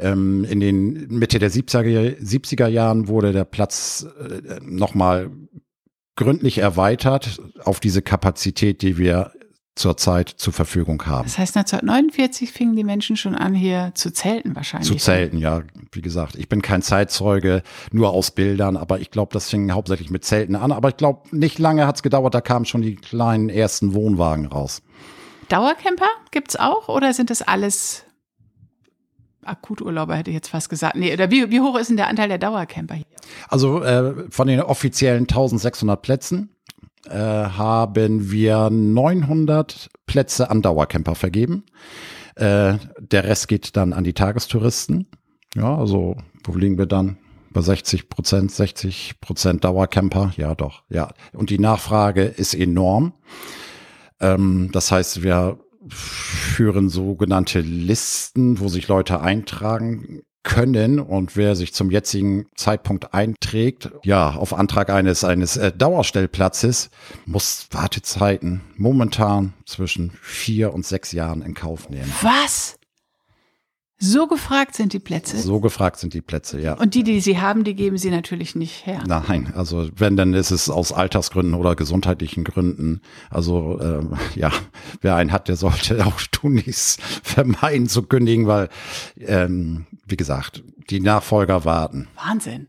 Ähm, 0.00 0.42
in 0.42 0.58
den 0.58 1.06
Mitte 1.16 1.38
der 1.38 1.52
70er, 1.52 2.18
70er 2.20 2.66
Jahren 2.66 3.06
wurde 3.06 3.30
der 3.32 3.44
Platz 3.44 4.04
äh, 4.18 4.58
nochmal 4.64 5.30
gründlich 6.16 6.58
erweitert 6.58 7.40
auf 7.62 7.78
diese 7.78 8.02
Kapazität, 8.02 8.82
die 8.82 8.98
wir 8.98 9.30
zurzeit 9.80 10.28
zur 10.28 10.52
Verfügung 10.52 11.04
haben. 11.06 11.24
Das 11.24 11.38
heißt, 11.38 11.56
1949 11.56 12.52
fingen 12.52 12.76
die 12.76 12.84
Menschen 12.84 13.16
schon 13.16 13.34
an, 13.34 13.54
hier 13.54 13.92
zu 13.94 14.12
zelten 14.12 14.54
wahrscheinlich. 14.54 14.88
Zu 14.88 14.96
zelten, 14.96 15.38
ja. 15.38 15.62
Wie 15.92 16.02
gesagt, 16.02 16.36
ich 16.36 16.48
bin 16.48 16.62
kein 16.62 16.82
Zeitzeuge, 16.82 17.62
nur 17.90 18.10
aus 18.10 18.30
Bildern, 18.30 18.76
aber 18.76 19.00
ich 19.00 19.10
glaube, 19.10 19.32
das 19.32 19.48
fing 19.48 19.72
hauptsächlich 19.72 20.10
mit 20.10 20.24
Zelten 20.24 20.54
an. 20.54 20.70
Aber 20.70 20.90
ich 20.90 20.96
glaube, 20.96 21.22
nicht 21.36 21.58
lange 21.58 21.86
hat 21.86 21.96
es 21.96 22.02
gedauert, 22.02 22.34
da 22.34 22.40
kamen 22.40 22.64
schon 22.64 22.82
die 22.82 22.96
kleinen 22.96 23.48
ersten 23.48 23.94
Wohnwagen 23.94 24.46
raus. 24.46 24.82
Dauercamper 25.48 26.08
gibt's 26.30 26.56
auch 26.56 26.88
oder 26.88 27.12
sind 27.12 27.30
das 27.30 27.42
alles 27.42 28.04
Akuturlauber, 29.42 30.14
hätte 30.14 30.30
ich 30.30 30.34
jetzt 30.34 30.48
fast 30.48 30.68
gesagt. 30.68 30.96
Nee, 30.96 31.12
oder 31.12 31.30
wie, 31.30 31.50
wie 31.50 31.60
hoch 31.60 31.76
ist 31.78 31.88
denn 31.88 31.96
der 31.96 32.08
Anteil 32.08 32.28
der 32.28 32.38
Dauercamper 32.38 32.94
hier? 32.94 33.06
Also 33.48 33.82
äh, 33.82 34.30
von 34.30 34.46
den 34.46 34.60
offiziellen 34.60 35.22
1600 35.22 36.00
Plätzen 36.00 36.54
äh, 37.08 37.14
haben 37.14 38.30
wir 38.30 38.70
900 38.70 39.88
Plätze 40.06 40.50
an 40.50 40.62
Dauercamper 40.62 41.14
vergeben. 41.14 41.64
Äh, 42.36 42.78
der 42.98 43.24
Rest 43.24 43.48
geht 43.48 43.76
dann 43.76 43.92
an 43.92 44.04
die 44.04 44.12
Tagestouristen. 44.12 45.06
Ja, 45.54 45.76
also 45.76 46.16
wo 46.44 46.56
liegen 46.56 46.78
wir 46.78 46.86
dann? 46.86 47.18
Bei 47.52 47.60
60 47.62 48.08
Prozent, 48.08 48.52
60 48.52 49.20
Prozent 49.20 49.64
Dauercamper. 49.64 50.32
Ja, 50.36 50.54
doch, 50.54 50.84
ja. 50.88 51.08
Und 51.32 51.50
die 51.50 51.58
Nachfrage 51.58 52.22
ist 52.22 52.54
enorm. 52.54 53.12
Ähm, 54.20 54.70
das 54.72 54.92
heißt, 54.92 55.22
wir 55.22 55.58
führen 55.88 56.88
sogenannte 56.88 57.60
Listen, 57.60 58.60
wo 58.60 58.68
sich 58.68 58.86
Leute 58.86 59.20
eintragen 59.20 60.22
können 60.42 61.00
und 61.00 61.36
wer 61.36 61.54
sich 61.54 61.74
zum 61.74 61.90
jetzigen 61.90 62.46
Zeitpunkt 62.54 63.12
einträgt, 63.12 63.90
ja, 64.04 64.30
auf 64.30 64.54
Antrag 64.54 64.90
eines 64.90 65.22
eines 65.24 65.56
äh, 65.56 65.72
Dauerstellplatzes, 65.72 66.90
muss 67.26 67.66
Wartezeiten 67.70 68.62
momentan 68.76 69.52
zwischen 69.66 70.12
vier 70.22 70.72
und 70.72 70.86
sechs 70.86 71.12
Jahren 71.12 71.42
in 71.42 71.54
Kauf 71.54 71.90
nehmen. 71.90 72.12
Was? 72.22 72.79
So 74.02 74.26
gefragt 74.26 74.74
sind 74.74 74.94
die 74.94 74.98
Plätze? 74.98 75.38
So 75.38 75.60
gefragt 75.60 75.98
sind 75.98 76.14
die 76.14 76.22
Plätze, 76.22 76.58
ja. 76.58 76.72
Und 76.72 76.94
die, 76.94 77.04
die 77.04 77.20
sie 77.20 77.38
haben, 77.38 77.64
die 77.64 77.74
geben 77.74 77.98
sie 77.98 78.10
natürlich 78.10 78.54
nicht 78.54 78.86
her. 78.86 79.02
Nein, 79.06 79.52
also 79.54 79.90
wenn, 79.94 80.16
dann 80.16 80.32
ist 80.32 80.50
es 80.50 80.70
aus 80.70 80.90
Altersgründen 80.90 81.54
oder 81.54 81.76
gesundheitlichen 81.76 82.42
Gründen. 82.42 83.02
Also 83.28 83.78
ähm, 83.78 84.16
ja, 84.34 84.50
wer 85.02 85.16
einen 85.16 85.32
hat, 85.32 85.48
der 85.48 85.56
sollte 85.56 86.06
auch 86.06 86.18
tunlichst 86.32 87.02
vermeiden 87.02 87.88
zu 87.88 88.02
kündigen, 88.02 88.46
weil, 88.46 88.70
ähm, 89.18 89.84
wie 90.06 90.16
gesagt, 90.16 90.62
die 90.88 91.00
Nachfolger 91.00 91.66
warten. 91.66 92.08
Wahnsinn. 92.16 92.68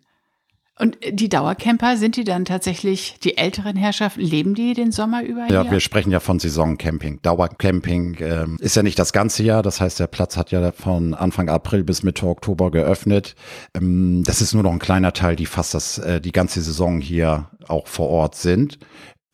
Und 0.81 0.97
die 1.11 1.29
Dauercamper, 1.29 1.95
sind 1.95 2.15
die 2.15 2.23
dann 2.23 2.43
tatsächlich 2.43 3.17
die 3.23 3.38
älteren 3.38 3.75
Herrschaften? 3.75 4.19
Leben 4.19 4.55
die 4.55 4.73
den 4.73 4.91
Sommer 4.91 5.23
über 5.23 5.45
Ja, 5.47 5.69
wir 5.69 5.79
sprechen 5.79 6.09
ja 6.09 6.19
von 6.19 6.39
Saisoncamping. 6.39 7.21
Dauercamping 7.21 8.17
ähm, 8.19 8.57
ist 8.59 8.75
ja 8.75 8.81
nicht 8.81 8.97
das 8.97 9.13
ganze 9.13 9.43
Jahr. 9.43 9.61
Das 9.61 9.79
heißt, 9.79 10.00
der 10.00 10.07
Platz 10.07 10.38
hat 10.38 10.50
ja 10.50 10.71
von 10.71 11.13
Anfang 11.13 11.50
April 11.50 11.83
bis 11.83 12.01
Mitte 12.01 12.25
Oktober 12.25 12.71
geöffnet. 12.71 13.35
Ähm, 13.75 14.23
das 14.25 14.41
ist 14.41 14.55
nur 14.55 14.63
noch 14.63 14.71
ein 14.71 14.79
kleiner 14.79 15.13
Teil, 15.13 15.35
die 15.35 15.45
fast 15.45 15.75
das, 15.75 16.00
äh, 16.00 16.19
die 16.19 16.31
ganze 16.31 16.63
Saison 16.63 17.00
hier 17.00 17.51
auch 17.67 17.85
vor 17.85 18.09
Ort 18.09 18.33
sind. 18.33 18.79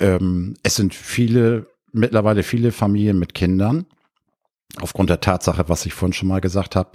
Ähm, 0.01 0.55
es 0.63 0.75
sind 0.75 0.93
viele, 0.93 1.67
mittlerweile 1.93 2.43
viele 2.43 2.73
Familien 2.73 3.19
mit 3.19 3.33
Kindern 3.33 3.85
aufgrund 4.81 5.09
der 5.09 5.21
Tatsache, 5.21 5.69
was 5.69 5.85
ich 5.85 5.93
vorhin 5.93 6.13
schon 6.13 6.27
mal 6.27 6.41
gesagt 6.41 6.75
habe, 6.75 6.91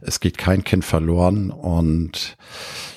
es 0.00 0.20
geht 0.20 0.38
kein 0.38 0.64
Kind 0.64 0.84
verloren 0.84 1.50
und 1.50 2.36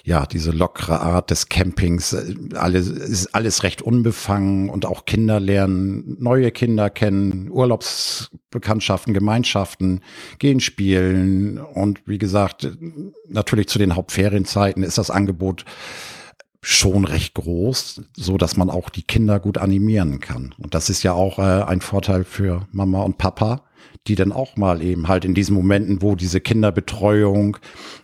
ja, 0.10 0.26
diese 0.26 0.50
lockere 0.50 1.02
Art 1.02 1.30
des 1.30 1.50
Campings, 1.50 2.14
äh, 2.14 2.34
alles 2.56 2.88
ist 2.88 3.28
alles 3.36 3.62
recht 3.62 3.84
unbefangen 3.84 4.72
und 4.72 4.88
auch 4.88 5.06
Kinder 5.06 5.40
lernen, 5.40 6.18
neue 6.20 6.50
Kinder 6.50 6.90
kennen, 6.90 7.52
Urlaubsbekanntschaften, 7.52 9.14
Gemeinschaften, 9.14 10.02
gehen 10.40 10.62
spielen 10.62 11.60
und 11.60 12.02
wie 12.08 12.18
gesagt, 12.18 12.68
natürlich 13.28 13.68
zu 13.68 13.78
den 13.78 13.96
Hauptferienzeiten 13.96 14.82
ist 14.82 14.98
das 14.98 15.12
Angebot 15.12 15.64
schon 16.60 17.06
recht 17.06 17.36
groß, 17.36 18.02
so 18.18 18.38
dass 18.38 18.58
man 18.58 18.72
auch 18.72 18.90
die 18.90 19.04
Kinder 19.04 19.40
gut 19.40 19.60
animieren 19.60 20.20
kann. 20.20 20.56
Und 20.58 20.74
das 20.74 20.90
ist 20.90 21.04
ja 21.04 21.14
auch 21.14 21.38
äh, 21.38 21.64
ein 21.64 21.82
Vorteil 21.82 22.24
für 22.24 22.68
Mama 22.72 23.04
und 23.04 23.20
Papa, 23.20 23.69
die 24.08 24.16
dann 24.16 24.32
auch 24.32 24.58
mal 24.58 24.82
eben 24.82 25.08
halt 25.08 25.26
in 25.26 25.34
diesen 25.34 25.56
Momenten, 25.56 26.02
wo 26.02 26.16
diese 26.16 26.42
Kinderbetreuung 26.42 27.58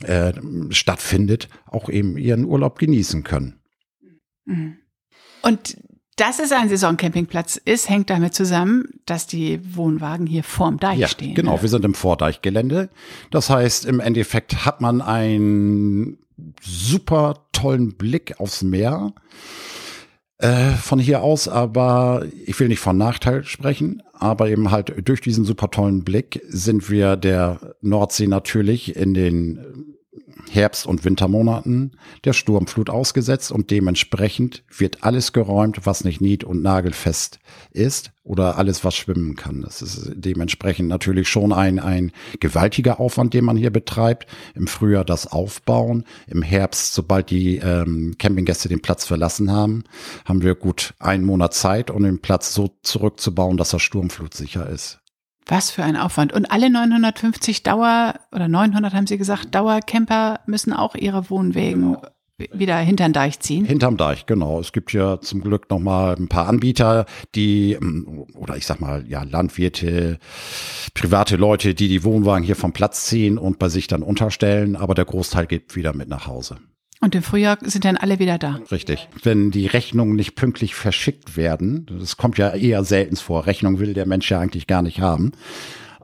äh, 0.03 0.33
stattfindet, 0.69 1.49
auch 1.65 1.89
eben 1.89 2.17
ihren 2.17 2.45
Urlaub 2.45 2.79
genießen 2.79 3.23
können. 3.23 3.59
Mhm. 4.45 4.77
Und 5.41 5.77
dass 6.15 6.39
es 6.39 6.51
ein 6.53 6.69
Saisoncampingplatz 6.69 7.57
ist, 7.57 7.89
hängt 7.89 8.09
damit 8.09 8.33
zusammen, 8.33 8.85
dass 9.05 9.27
die 9.27 9.59
Wohnwagen 9.75 10.25
hier 10.27 10.43
vorm 10.43 10.79
Deich 10.79 10.99
ja, 10.99 11.07
stehen. 11.07 11.35
Genau, 11.35 11.55
ne? 11.55 11.61
wir 11.61 11.69
sind 11.69 11.83
im 11.83 11.93
Vordeichgelände. 11.93 12.89
Das 13.31 13.49
heißt, 13.49 13.85
im 13.85 13.99
Endeffekt 13.99 14.65
hat 14.65 14.79
man 14.79 15.01
einen 15.01 16.19
super 16.61 17.45
tollen 17.51 17.95
Blick 17.97 18.39
aufs 18.39 18.61
Meer 18.63 19.13
äh, 20.37 20.71
von 20.71 20.99
hier 20.99 21.23
aus, 21.23 21.47
aber 21.47 22.25
ich 22.45 22.59
will 22.59 22.67
nicht 22.67 22.79
von 22.79 22.97
Nachteil 22.97 23.43
sprechen, 23.43 24.03
aber 24.13 24.49
eben 24.49 24.71
halt 24.71 24.93
durch 25.07 25.21
diesen 25.21 25.45
super 25.45 25.71
tollen 25.71 26.03
Blick 26.03 26.41
sind 26.47 26.89
wir 26.89 27.15
der 27.15 27.75
Nordsee 27.81 28.27
natürlich 28.27 28.95
in 28.95 29.13
den 29.13 29.94
Herbst- 30.49 30.85
und 30.85 31.05
Wintermonaten 31.05 31.97
der 32.23 32.33
Sturmflut 32.33 32.89
ausgesetzt 32.89 33.51
und 33.51 33.71
dementsprechend 33.71 34.63
wird 34.75 35.03
alles 35.03 35.33
geräumt, 35.33 35.85
was 35.85 36.03
nicht 36.03 36.21
nied- 36.21 36.43
und 36.43 36.61
nagelfest 36.61 37.39
ist 37.71 38.11
oder 38.23 38.57
alles, 38.57 38.83
was 38.83 38.95
schwimmen 38.95 39.35
kann. 39.35 39.61
Das 39.61 39.81
ist 39.81 40.11
dementsprechend 40.15 40.89
natürlich 40.89 41.29
schon 41.29 41.53
ein, 41.53 41.79
ein 41.79 42.11
gewaltiger 42.39 42.99
Aufwand, 42.99 43.33
den 43.33 43.45
man 43.45 43.57
hier 43.57 43.71
betreibt. 43.71 44.27
Im 44.55 44.67
Frühjahr 44.67 45.05
das 45.05 45.27
Aufbauen, 45.27 46.03
im 46.27 46.41
Herbst, 46.41 46.93
sobald 46.93 47.29
die 47.29 47.57
ähm, 47.57 48.15
Campinggäste 48.17 48.67
den 48.67 48.81
Platz 48.81 49.05
verlassen 49.05 49.51
haben, 49.51 49.83
haben 50.25 50.41
wir 50.41 50.55
gut 50.55 50.93
einen 50.99 51.25
Monat 51.25 51.53
Zeit, 51.53 51.91
um 51.91 52.03
den 52.03 52.19
Platz 52.19 52.53
so 52.53 52.75
zurückzubauen, 52.81 53.57
dass 53.57 53.73
er 53.73 53.79
sturmflutsicher 53.79 54.69
ist. 54.69 54.99
Was 55.47 55.69
für 55.69 55.83
ein 55.83 55.95
Aufwand. 55.95 56.33
Und 56.33 56.51
alle 56.51 56.69
950 56.69 57.61
Dauer, 57.61 58.15
oder 58.31 58.47
900 58.47 58.93
haben 58.93 59.07
Sie 59.07 59.17
gesagt, 59.17 59.53
Dauercamper 59.53 60.39
müssen 60.47 60.73
auch 60.73 60.95
ihre 60.95 61.29
Wohnwegen 61.29 61.97
genau. 62.37 62.59
wieder 62.59 62.77
hinterm 62.77 63.13
Deich 63.13 63.39
ziehen? 63.39 63.63
Hinterm 63.65 63.95
Deich, 63.95 64.25
genau. 64.25 64.59
Es 64.59 64.71
gibt 64.71 64.91
ja 64.91 65.21
zum 65.21 65.41
Glück 65.41 65.69
noch 65.69 65.79
mal 65.79 66.15
ein 66.15 66.29
paar 66.29 66.47
Anbieter, 66.47 67.05
die, 67.35 67.73
ähm, 67.73 68.25
oder 68.33 68.57
ich 68.57 68.65
sag 68.65 68.81
mal, 68.81 69.05
ja, 69.07 69.21
Landwirte, 69.21 70.17
private 70.95 71.35
Leute, 71.35 71.75
die 71.75 71.89
die 71.89 72.03
Wohnwagen 72.03 72.43
hier 72.43 72.55
vom 72.55 72.73
Platz 72.73 73.05
ziehen 73.05 73.37
und 73.37 73.59
bei 73.59 73.69
sich 73.69 73.85
dann 73.85 74.01
unterstellen, 74.01 74.75
aber 74.75 74.95
der 74.95 75.05
Großteil 75.05 75.45
geht 75.45 75.75
wieder 75.75 75.95
mit 75.95 76.09
nach 76.09 76.25
Hause. 76.25 76.57
Und 77.05 77.13
im 77.13 77.21
Frühjahr 77.21 77.59
sind 77.61 77.85
dann 77.85 77.97
alle 77.97 78.17
wieder 78.17 78.39
da. 78.39 78.59
Richtig. 78.71 79.07
Wenn 79.21 79.51
die 79.51 79.67
Rechnungen 79.67 80.15
nicht 80.15 80.33
pünktlich 80.33 80.73
verschickt 80.73 81.37
werden, 81.37 81.85
das 81.99 82.17
kommt 82.17 82.39
ja 82.39 82.49
eher 82.49 82.83
selten 82.83 83.15
vor. 83.15 83.45
Rechnung 83.45 83.77
will 83.77 83.93
der 83.93 84.07
Mensch 84.07 84.31
ja 84.31 84.39
eigentlich 84.39 84.65
gar 84.65 84.81
nicht 84.81 85.01
haben. 85.01 85.31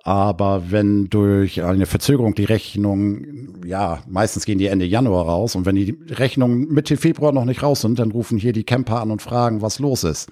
Aber 0.03 0.69
wenn 0.69 1.09
durch 1.09 1.63
eine 1.63 1.87
Verzögerung 1.87 2.35
die 2.35 2.43
Rechnungen, 2.43 3.63
ja, 3.65 4.03
meistens 4.07 4.45
gehen 4.45 4.59
die 4.59 4.67
Ende 4.67 4.85
Januar 4.85 5.25
raus 5.25 5.55
und 5.55 5.65
wenn 5.65 5.75
die 5.75 5.97
Rechnungen 6.07 6.67
Mitte 6.71 6.97
Februar 6.97 7.31
noch 7.31 7.45
nicht 7.45 7.63
raus 7.63 7.81
sind, 7.81 7.97
dann 7.97 8.11
rufen 8.11 8.37
hier 8.37 8.53
die 8.53 8.63
Camper 8.63 9.01
an 9.01 9.09
und 9.09 9.23
fragen, 9.23 9.63
was 9.63 9.79
los 9.79 10.03
ist, 10.03 10.29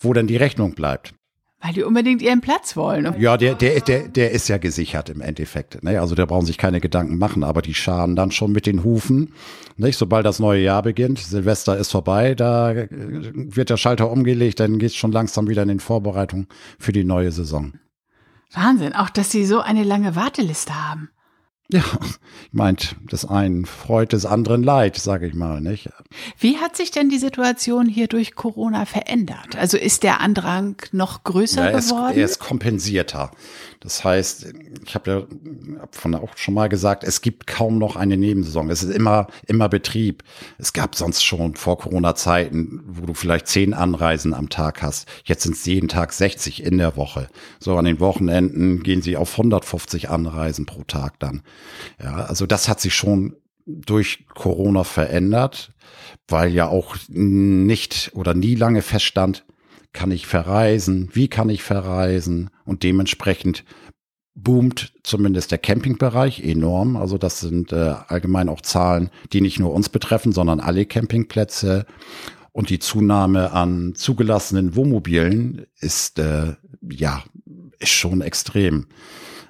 wo 0.00 0.12
denn 0.12 0.26
die 0.26 0.36
Rechnung 0.36 0.74
bleibt. 0.74 1.14
Weil 1.64 1.72
die 1.72 1.82
unbedingt 1.82 2.20
ihren 2.20 2.42
Platz 2.42 2.76
wollen. 2.76 3.18
Ja, 3.18 3.38
der, 3.38 3.54
der, 3.54 3.80
der, 3.80 4.06
der 4.06 4.32
ist 4.32 4.48
ja 4.48 4.58
gesichert 4.58 5.08
im 5.08 5.22
Endeffekt. 5.22 5.82
Ne? 5.82 5.98
Also 5.98 6.14
da 6.14 6.26
brauchen 6.26 6.44
sich 6.44 6.58
keine 6.58 6.78
Gedanken 6.78 7.16
machen, 7.16 7.42
aber 7.42 7.62
die 7.62 7.72
scharen 7.72 8.16
dann 8.16 8.32
schon 8.32 8.52
mit 8.52 8.66
den 8.66 8.84
Hufen. 8.84 9.32
Nicht? 9.78 9.96
Sobald 9.96 10.26
das 10.26 10.40
neue 10.40 10.60
Jahr 10.60 10.82
beginnt, 10.82 11.20
Silvester 11.20 11.78
ist 11.78 11.90
vorbei, 11.90 12.34
da 12.34 12.72
äh, 12.72 12.88
wird 12.90 13.70
der 13.70 13.78
Schalter 13.78 14.10
umgelegt, 14.10 14.60
dann 14.60 14.78
geht's 14.78 14.94
schon 14.94 15.10
langsam 15.10 15.48
wieder 15.48 15.62
in 15.62 15.68
den 15.68 15.80
Vorbereitungen 15.80 16.48
für 16.78 16.92
die 16.92 17.04
neue 17.04 17.32
Saison. 17.32 17.72
Wahnsinn, 18.52 18.92
auch 18.92 19.08
dass 19.08 19.30
sie 19.30 19.46
so 19.46 19.60
eine 19.60 19.84
lange 19.84 20.14
Warteliste 20.14 20.74
haben. 20.74 21.08
Ja, 21.74 21.82
meint 22.52 22.94
des 23.10 23.24
einen 23.24 23.66
Freud, 23.66 24.12
des 24.12 24.26
anderen 24.26 24.62
Leid, 24.62 24.96
sage 24.96 25.26
ich 25.26 25.34
mal, 25.34 25.60
nicht? 25.60 25.90
Wie 26.38 26.58
hat 26.58 26.76
sich 26.76 26.92
denn 26.92 27.08
die 27.08 27.18
Situation 27.18 27.88
hier 27.88 28.06
durch 28.06 28.36
Corona 28.36 28.84
verändert? 28.84 29.56
Also 29.56 29.76
ist 29.76 30.04
der 30.04 30.20
Andrang 30.20 30.76
noch 30.92 31.24
größer 31.24 31.72
ja, 31.72 31.76
geworden? 31.80 32.12
Ist, 32.12 32.16
er 32.16 32.24
ist 32.26 32.38
kompensierter. 32.38 33.32
Das 33.80 34.04
heißt, 34.04 34.54
ich 34.86 34.94
habe 34.94 35.10
ja 35.10 35.22
von 35.90 36.14
auch 36.14 36.36
schon 36.36 36.54
mal 36.54 36.68
gesagt, 36.68 37.02
es 37.02 37.20
gibt 37.20 37.48
kaum 37.48 37.78
noch 37.78 37.96
eine 37.96 38.16
Nebensaison. 38.16 38.70
Es 38.70 38.84
ist 38.84 38.94
immer, 38.94 39.26
immer 39.48 39.68
Betrieb. 39.68 40.22
Es 40.58 40.72
gab 40.72 40.94
sonst 40.94 41.24
schon 41.24 41.56
vor 41.56 41.78
Corona-Zeiten, 41.78 42.84
wo 42.86 43.04
du 43.04 43.14
vielleicht 43.14 43.48
zehn 43.48 43.74
Anreisen 43.74 44.32
am 44.32 44.48
Tag 44.48 44.80
hast. 44.80 45.08
Jetzt 45.24 45.42
sind 45.42 45.56
es 45.56 45.66
jeden 45.66 45.88
Tag 45.88 46.12
60 46.12 46.62
in 46.62 46.78
der 46.78 46.96
Woche. 46.96 47.28
So 47.58 47.76
an 47.76 47.84
den 47.84 47.98
Wochenenden 48.00 48.82
gehen 48.84 49.02
sie 49.02 49.16
auf 49.16 49.32
150 49.32 50.08
Anreisen 50.08 50.66
pro 50.66 50.84
Tag 50.84 51.18
dann. 51.18 51.42
Ja, 52.02 52.24
also 52.24 52.46
das 52.46 52.68
hat 52.68 52.80
sich 52.80 52.94
schon 52.94 53.36
durch 53.66 54.26
Corona 54.34 54.84
verändert, 54.84 55.72
weil 56.28 56.52
ja 56.52 56.68
auch 56.68 56.96
nicht 57.08 58.10
oder 58.14 58.34
nie 58.34 58.54
lange 58.54 58.82
feststand, 58.82 59.44
kann 59.92 60.10
ich 60.10 60.26
verreisen, 60.26 61.08
wie 61.12 61.28
kann 61.28 61.48
ich 61.48 61.62
verreisen 61.62 62.50
und 62.64 62.82
dementsprechend 62.82 63.64
boomt 64.34 64.92
zumindest 65.04 65.52
der 65.52 65.58
Campingbereich 65.58 66.42
enorm. 66.42 66.96
Also 66.96 67.18
das 67.18 67.40
sind 67.40 67.72
äh, 67.72 67.94
allgemein 68.08 68.48
auch 68.48 68.60
Zahlen, 68.60 69.10
die 69.32 69.40
nicht 69.40 69.60
nur 69.60 69.72
uns 69.72 69.88
betreffen, 69.88 70.32
sondern 70.32 70.60
alle 70.60 70.86
Campingplätze. 70.86 71.86
Und 72.50 72.70
die 72.70 72.80
Zunahme 72.80 73.52
an 73.52 73.94
zugelassenen 73.94 74.74
Wohnmobilen 74.74 75.66
ist 75.80 76.18
äh, 76.18 76.54
ja 76.90 77.22
ist 77.78 77.92
schon 77.92 78.20
extrem. 78.20 78.86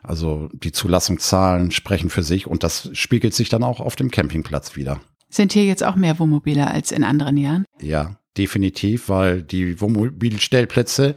Also 0.04 0.48
die 0.52 0.70
Zulassungszahlen 0.70 1.70
sprechen 1.70 2.10
für 2.10 2.22
sich 2.22 2.46
und 2.46 2.62
das 2.62 2.90
spiegelt 2.92 3.34
sich 3.34 3.48
dann 3.48 3.64
auch 3.64 3.80
auf 3.80 3.96
dem 3.96 4.10
Campingplatz 4.10 4.76
wieder. 4.76 5.00
Sind 5.30 5.52
hier 5.52 5.64
jetzt 5.64 5.82
auch 5.82 5.96
mehr 5.96 6.18
Wohnmobile 6.18 6.70
als 6.70 6.92
in 6.92 7.02
anderen 7.02 7.36
Jahren? 7.36 7.64
Ja, 7.80 8.16
definitiv, 8.36 9.08
weil 9.08 9.42
die 9.42 9.80
Wohnmobilstellplätze, 9.80 11.14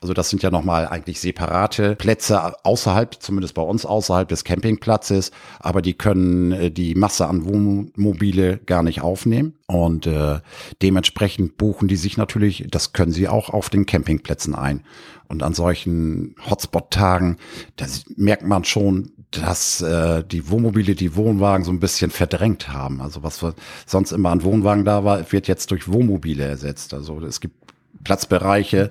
also 0.00 0.14
das 0.14 0.30
sind 0.30 0.42
ja 0.42 0.50
nochmal 0.50 0.86
eigentlich 0.88 1.20
separate 1.20 1.96
Plätze 1.96 2.64
außerhalb, 2.64 3.20
zumindest 3.20 3.54
bei 3.54 3.62
uns 3.62 3.86
außerhalb 3.86 4.28
des 4.28 4.44
Campingplatzes, 4.44 5.30
aber 5.58 5.82
die 5.82 5.94
können 5.94 6.52
äh, 6.52 6.70
die 6.70 6.94
Masse 6.94 7.26
an 7.26 7.44
Wohnmobile 7.44 8.58
gar 8.58 8.82
nicht 8.82 9.00
aufnehmen 9.00 9.54
und 9.66 10.06
äh, 10.06 10.40
dementsprechend 10.80 11.56
buchen 11.56 11.88
die 11.88 11.96
sich 11.96 12.16
natürlich, 12.16 12.66
das 12.70 12.92
können 12.92 13.12
sie 13.12 13.26
auch 13.26 13.50
auf 13.50 13.68
den 13.68 13.84
Campingplätzen 13.84 14.54
ein. 14.54 14.84
Und 15.28 15.42
an 15.42 15.54
solchen 15.54 16.36
Hotspot-Tagen, 16.48 17.38
da 17.74 17.86
merkt 18.16 18.44
man 18.44 18.62
schon, 18.62 19.10
dass 19.32 19.80
äh, 19.80 20.22
die 20.22 20.48
Wohnmobile 20.48 20.94
die 20.94 21.16
Wohnwagen 21.16 21.64
so 21.64 21.72
ein 21.72 21.80
bisschen 21.80 22.12
verdrängt 22.12 22.68
haben. 22.68 23.00
Also 23.00 23.24
was 23.24 23.44
sonst 23.86 24.12
immer 24.12 24.30
an 24.30 24.44
Wohnwagen 24.44 24.84
da 24.84 25.02
war, 25.02 25.32
wird 25.32 25.48
jetzt 25.48 25.72
durch 25.72 25.88
Wohnmobile 25.88 26.44
ersetzt. 26.44 26.94
Also 26.94 27.20
es 27.24 27.40
gibt 27.40 27.56
Platzbereiche. 28.04 28.90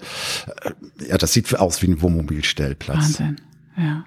Äh, 0.62 1.08
ja, 1.08 1.18
das 1.18 1.32
sieht 1.32 1.58
aus 1.58 1.82
wie 1.82 1.88
ein 1.88 2.02
Wohnmobilstellplatz. 2.02 2.98
Wahnsinn, 2.98 3.42
ja. 3.78 4.06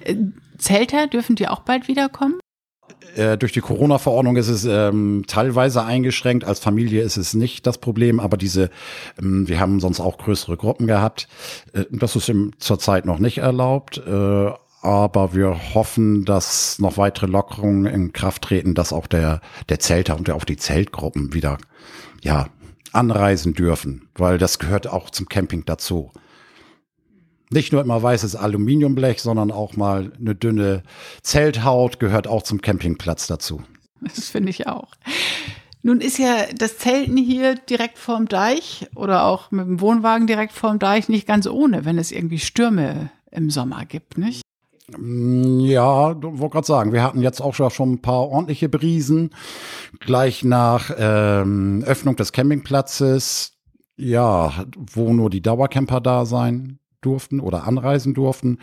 Äh, 0.00 0.16
Zelter 0.56 1.06
dürfen 1.08 1.36
die 1.36 1.48
auch 1.48 1.60
bald 1.60 1.88
wiederkommen? 1.88 2.40
Äh, 3.16 3.38
durch 3.38 3.52
die 3.52 3.60
Corona-Verordnung 3.60 4.36
ist 4.36 4.48
es 4.48 4.64
ähm, 4.64 5.24
teilweise 5.26 5.84
eingeschränkt. 5.84 6.44
Als 6.44 6.58
Familie 6.58 7.02
ist 7.02 7.16
es 7.16 7.34
nicht 7.34 7.66
das 7.66 7.78
Problem, 7.78 8.20
aber 8.20 8.36
diese, 8.36 8.70
ähm, 9.18 9.48
wir 9.48 9.58
haben 9.58 9.80
sonst 9.80 10.00
auch 10.00 10.18
größere 10.18 10.56
Gruppen 10.56 10.86
gehabt. 10.86 11.28
Äh, 11.72 11.84
das 11.90 12.14
ist 12.16 12.28
im, 12.28 12.52
zurzeit 12.58 13.06
noch 13.06 13.18
nicht 13.18 13.38
erlaubt. 13.38 13.98
Äh, 13.98 14.50
aber 14.82 15.34
wir 15.34 15.74
hoffen, 15.74 16.24
dass 16.24 16.78
noch 16.78 16.96
weitere 16.96 17.26
Lockerungen 17.26 17.86
in 17.86 18.12
Kraft 18.12 18.42
treten, 18.42 18.74
dass 18.74 18.92
auch 18.92 19.06
der, 19.06 19.40
der 19.68 19.80
Zelter 19.80 20.16
und 20.16 20.30
auch 20.30 20.44
die 20.44 20.56
Zeltgruppen 20.56 21.32
wieder, 21.32 21.58
ja, 22.22 22.48
anreisen 22.92 23.54
dürfen, 23.54 24.08
weil 24.14 24.38
das 24.38 24.58
gehört 24.58 24.86
auch 24.86 25.10
zum 25.10 25.28
Camping 25.28 25.64
dazu. 25.66 26.12
Nicht 27.50 27.72
nur 27.72 27.82
immer 27.82 28.02
weißes 28.02 28.34
Aluminiumblech, 28.34 29.22
sondern 29.22 29.52
auch 29.52 29.76
mal 29.76 30.12
eine 30.18 30.34
dünne 30.34 30.82
Zelthaut 31.22 32.00
gehört 32.00 32.26
auch 32.26 32.42
zum 32.42 32.60
Campingplatz 32.60 33.26
dazu. 33.26 33.62
Das 34.00 34.28
finde 34.28 34.50
ich 34.50 34.66
auch. 34.66 34.88
Nun 35.82 36.00
ist 36.00 36.18
ja 36.18 36.46
das 36.56 36.78
Zelten 36.78 37.16
hier 37.16 37.54
direkt 37.54 37.98
vorm 37.98 38.26
Deich 38.26 38.88
oder 38.96 39.24
auch 39.24 39.52
mit 39.52 39.66
dem 39.66 39.80
Wohnwagen 39.80 40.26
direkt 40.26 40.52
vorm 40.52 40.80
Deich 40.80 41.08
nicht 41.08 41.28
ganz 41.28 41.46
ohne, 41.46 41.84
wenn 41.84 41.98
es 41.98 42.10
irgendwie 42.10 42.40
Stürme 42.40 43.10
im 43.30 43.50
Sommer 43.50 43.84
gibt, 43.84 44.18
nicht? 44.18 44.42
Mm, 44.96 45.60
ja, 45.60 46.14
du 46.14 46.40
wollte 46.40 46.54
gerade 46.54 46.66
sagen, 46.66 46.92
wir 46.92 47.04
hatten 47.04 47.22
jetzt 47.22 47.40
auch 47.40 47.54
schon 47.54 47.92
ein 47.92 48.02
paar 48.02 48.28
ordentliche 48.28 48.68
Brisen. 48.68 49.30
Gleich 50.00 50.42
nach 50.42 50.90
ähm, 50.98 51.84
Öffnung 51.86 52.16
des 52.16 52.32
Campingplatzes, 52.32 53.52
ja, 53.96 54.52
wo 54.76 55.12
nur 55.12 55.30
die 55.30 55.42
Dauercamper 55.42 56.00
da 56.00 56.26
sein 56.26 56.80
durften 57.06 57.40
oder 57.40 57.64
anreisen 57.66 58.14
durften. 58.14 58.58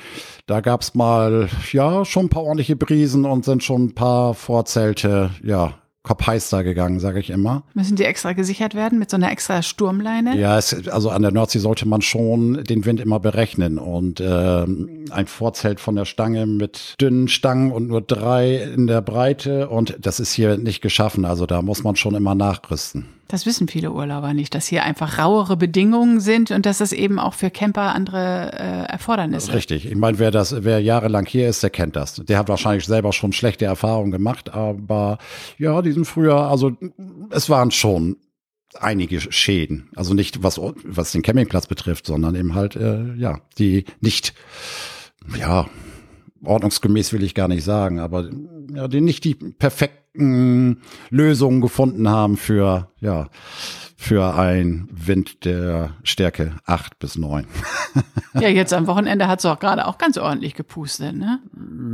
Da 0.46 0.62
gab's 0.62 0.94
mal, 0.94 1.50
ja, 1.72 2.06
schon 2.06 2.26
ein 2.26 2.30
paar 2.30 2.44
ordentliche 2.44 2.76
Brisen 2.76 3.26
und 3.26 3.46
sind 3.46 3.64
schon 3.64 3.86
ein 3.86 3.96
paar 3.96 4.34
Vorzelte, 4.34 5.32
ja, 5.44 5.76
Kopf 6.04 6.28
heiß 6.28 6.50
da 6.50 6.64
gegangen, 6.64 7.00
sage 7.00 7.22
ich 7.22 7.30
immer. 7.30 7.64
Müssen 7.74 7.96
die 7.96 8.04
extra 8.04 8.34
gesichert 8.34 8.76
werden 8.76 9.00
mit 9.00 9.10
so 9.10 9.16
einer 9.16 9.32
extra 9.32 9.62
Sturmleine? 9.62 10.38
Ja, 10.38 10.58
es, 10.58 10.90
also 10.90 11.10
an 11.10 11.22
der 11.22 11.32
Nordsee 11.32 11.60
sollte 11.60 11.88
man 11.88 12.02
schon 12.02 12.62
den 12.66 12.86
Wind 12.86 13.00
immer 13.00 13.22
berechnen. 13.22 13.80
Und 13.80 14.20
äh, 14.20 14.66
ein 15.12 15.28
Vorzelt 15.28 15.80
von 15.80 15.96
der 15.96 16.04
Stange 16.04 16.46
mit 16.46 16.96
dünnen 17.00 17.30
Stangen 17.30 17.72
und 17.72 17.88
nur 17.88 18.02
drei 18.02 18.58
in 18.58 18.88
der 18.88 19.02
Breite. 19.02 19.70
Und 19.70 19.96
das 20.02 20.20
ist 20.20 20.34
hier 20.34 20.58
nicht 20.58 20.82
geschaffen. 20.82 21.24
Also 21.24 21.46
da 21.46 21.62
muss 21.62 21.86
man 21.86 21.96
schon 21.96 22.16
immer 22.16 22.36
nachrüsten. 22.36 23.06
Das 23.34 23.48
wissen 23.48 23.68
viele 23.68 23.92
Urlauber 23.92 24.36
nicht, 24.36 24.54
dass 24.54 24.68
hier 24.68 24.84
einfach 24.84 25.18
rauere 25.18 25.58
Bedingungen 25.58 26.20
sind 26.20 26.52
und 26.52 26.68
dass 26.68 26.78
das 26.78 26.92
eben 26.92 27.18
auch 27.18 27.34
für 27.34 27.50
Camper 27.50 27.96
andere 27.96 28.52
äh, 28.54 28.92
Erfordernisse. 28.92 29.56
Richtig. 29.56 29.88
Ich 29.88 29.96
meine, 29.96 30.20
wer 30.20 30.30
das, 30.30 30.64
wer 30.64 30.80
jahrelang 30.80 31.26
hier 31.26 31.50
ist, 31.50 31.64
der 31.64 31.72
kennt 31.72 31.96
das. 31.96 32.14
Der 32.14 32.38
hat 32.38 32.48
wahrscheinlich 32.48 32.86
selber 32.86 33.12
schon 33.12 33.34
schlechte 33.34 33.66
Erfahrungen 33.66 34.12
gemacht, 34.12 34.54
aber 34.54 35.18
ja, 35.58 35.82
diesen 35.82 36.06
früher, 36.06 36.48
also 36.48 36.74
es 37.32 37.50
waren 37.50 37.72
schon 37.72 38.18
einige 38.80 39.20
Schäden. 39.20 39.90
Also 39.96 40.14
nicht 40.14 40.44
was, 40.44 40.62
was 40.84 41.12
den 41.12 41.24
Campingplatz 41.24 41.66
betrifft, 41.66 42.06
sondern 42.06 42.36
eben 42.36 42.54
halt, 42.54 42.76
äh, 42.76 43.16
ja, 43.16 43.40
die 43.58 43.86
nicht, 44.00 44.36
ja, 45.40 45.66
ordnungsgemäß 46.46 47.14
will 47.14 47.24
ich 47.24 47.34
gar 47.34 47.48
nicht 47.48 47.64
sagen, 47.64 48.00
aber 48.00 48.30
ja, 48.74 48.88
die 48.88 49.02
nicht 49.02 49.24
die 49.24 49.36
perfekten 49.36 50.82
Lösungen 51.10 51.62
gefunden 51.62 52.10
haben 52.10 52.38
für, 52.38 52.92
ja, 53.00 53.30
für 54.04 54.36
ein 54.36 54.90
Wind 54.92 55.46
der 55.46 55.92
Stärke 56.04 56.58
acht 56.66 57.00
bis 57.00 57.18
neun. 57.18 57.48
ja, 58.34 58.50
jetzt 58.50 58.74
am 58.74 58.86
Wochenende 58.86 59.28
hat 59.28 59.40
es 59.40 59.46
auch 59.46 59.60
gerade 59.60 59.88
auch 59.88 59.98
ganz 59.98 60.18
ordentlich 60.18 60.56
gepustet, 60.56 61.16
ne? 61.16 61.40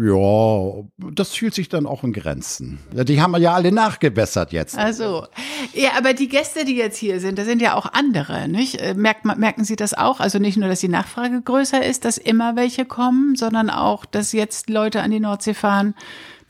Ja, 0.01 1.12
das 1.13 1.36
fühlt 1.36 1.53
sich 1.53 1.69
dann 1.69 1.86
auch 1.86 2.03
in 2.03 2.12
Grenzen. 2.12 2.79
Ja, 2.95 3.03
die 3.03 3.21
haben 3.21 3.32
wir 3.32 3.38
ja 3.38 3.53
alle 3.53 3.71
nachgebessert 3.71 4.51
jetzt. 4.53 4.75
Also, 4.77 5.27
ja, 5.73 5.91
aber 5.97 6.13
die 6.13 6.29
Gäste, 6.29 6.65
die 6.65 6.75
jetzt 6.75 6.97
hier 6.97 7.19
sind, 7.19 7.38
das 7.38 7.45
sind 7.45 7.62
ja 7.62 7.75
auch 7.75 7.86
andere, 7.93 8.47
nicht? 8.47 8.82
Äh, 8.82 8.95
merkt, 8.95 9.25
merken 9.25 9.63
Sie 9.63 9.75
das 9.75 9.93
auch? 9.93 10.19
Also 10.19 10.39
nicht 10.39 10.58
nur, 10.58 10.67
dass 10.67 10.79
die 10.79 10.89
Nachfrage 10.89 11.41
größer 11.41 11.86
ist, 11.86 12.05
dass 12.05 12.17
immer 12.17 12.55
welche 12.55 12.86
kommen, 12.86 13.36
sondern 13.36 13.69
auch, 13.69 14.05
dass 14.05 14.32
jetzt 14.32 14.69
Leute 14.69 15.01
an 15.03 15.12
die 15.12 15.19
Nordsee 15.19 15.53
fahren, 15.53 15.93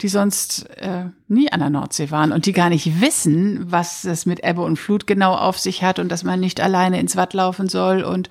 die 0.02 0.08
sonst 0.08 0.70
äh, 0.78 1.06
nie 1.28 1.52
an 1.52 1.60
der 1.60 1.70
Nordsee 1.70 2.10
waren 2.12 2.32
und 2.32 2.46
die 2.46 2.54
gar 2.54 2.70
nicht 2.70 3.02
wissen, 3.02 3.66
was 3.70 4.06
es 4.06 4.26
mit 4.26 4.44
Ebbe 4.44 4.62
und 4.62 4.78
Flut 4.78 5.08
genau 5.08 5.36
auf 5.36 5.60
sich 5.60 5.84
hat 5.84 6.00
und 6.00 6.10
dass 6.10 6.24
man 6.24 6.40
nicht 6.40 6.62
alleine 6.62 7.00
ins 7.00 7.16
Watt 7.16 7.34
laufen 7.34 7.68
soll 7.68 8.04
und 8.04 8.30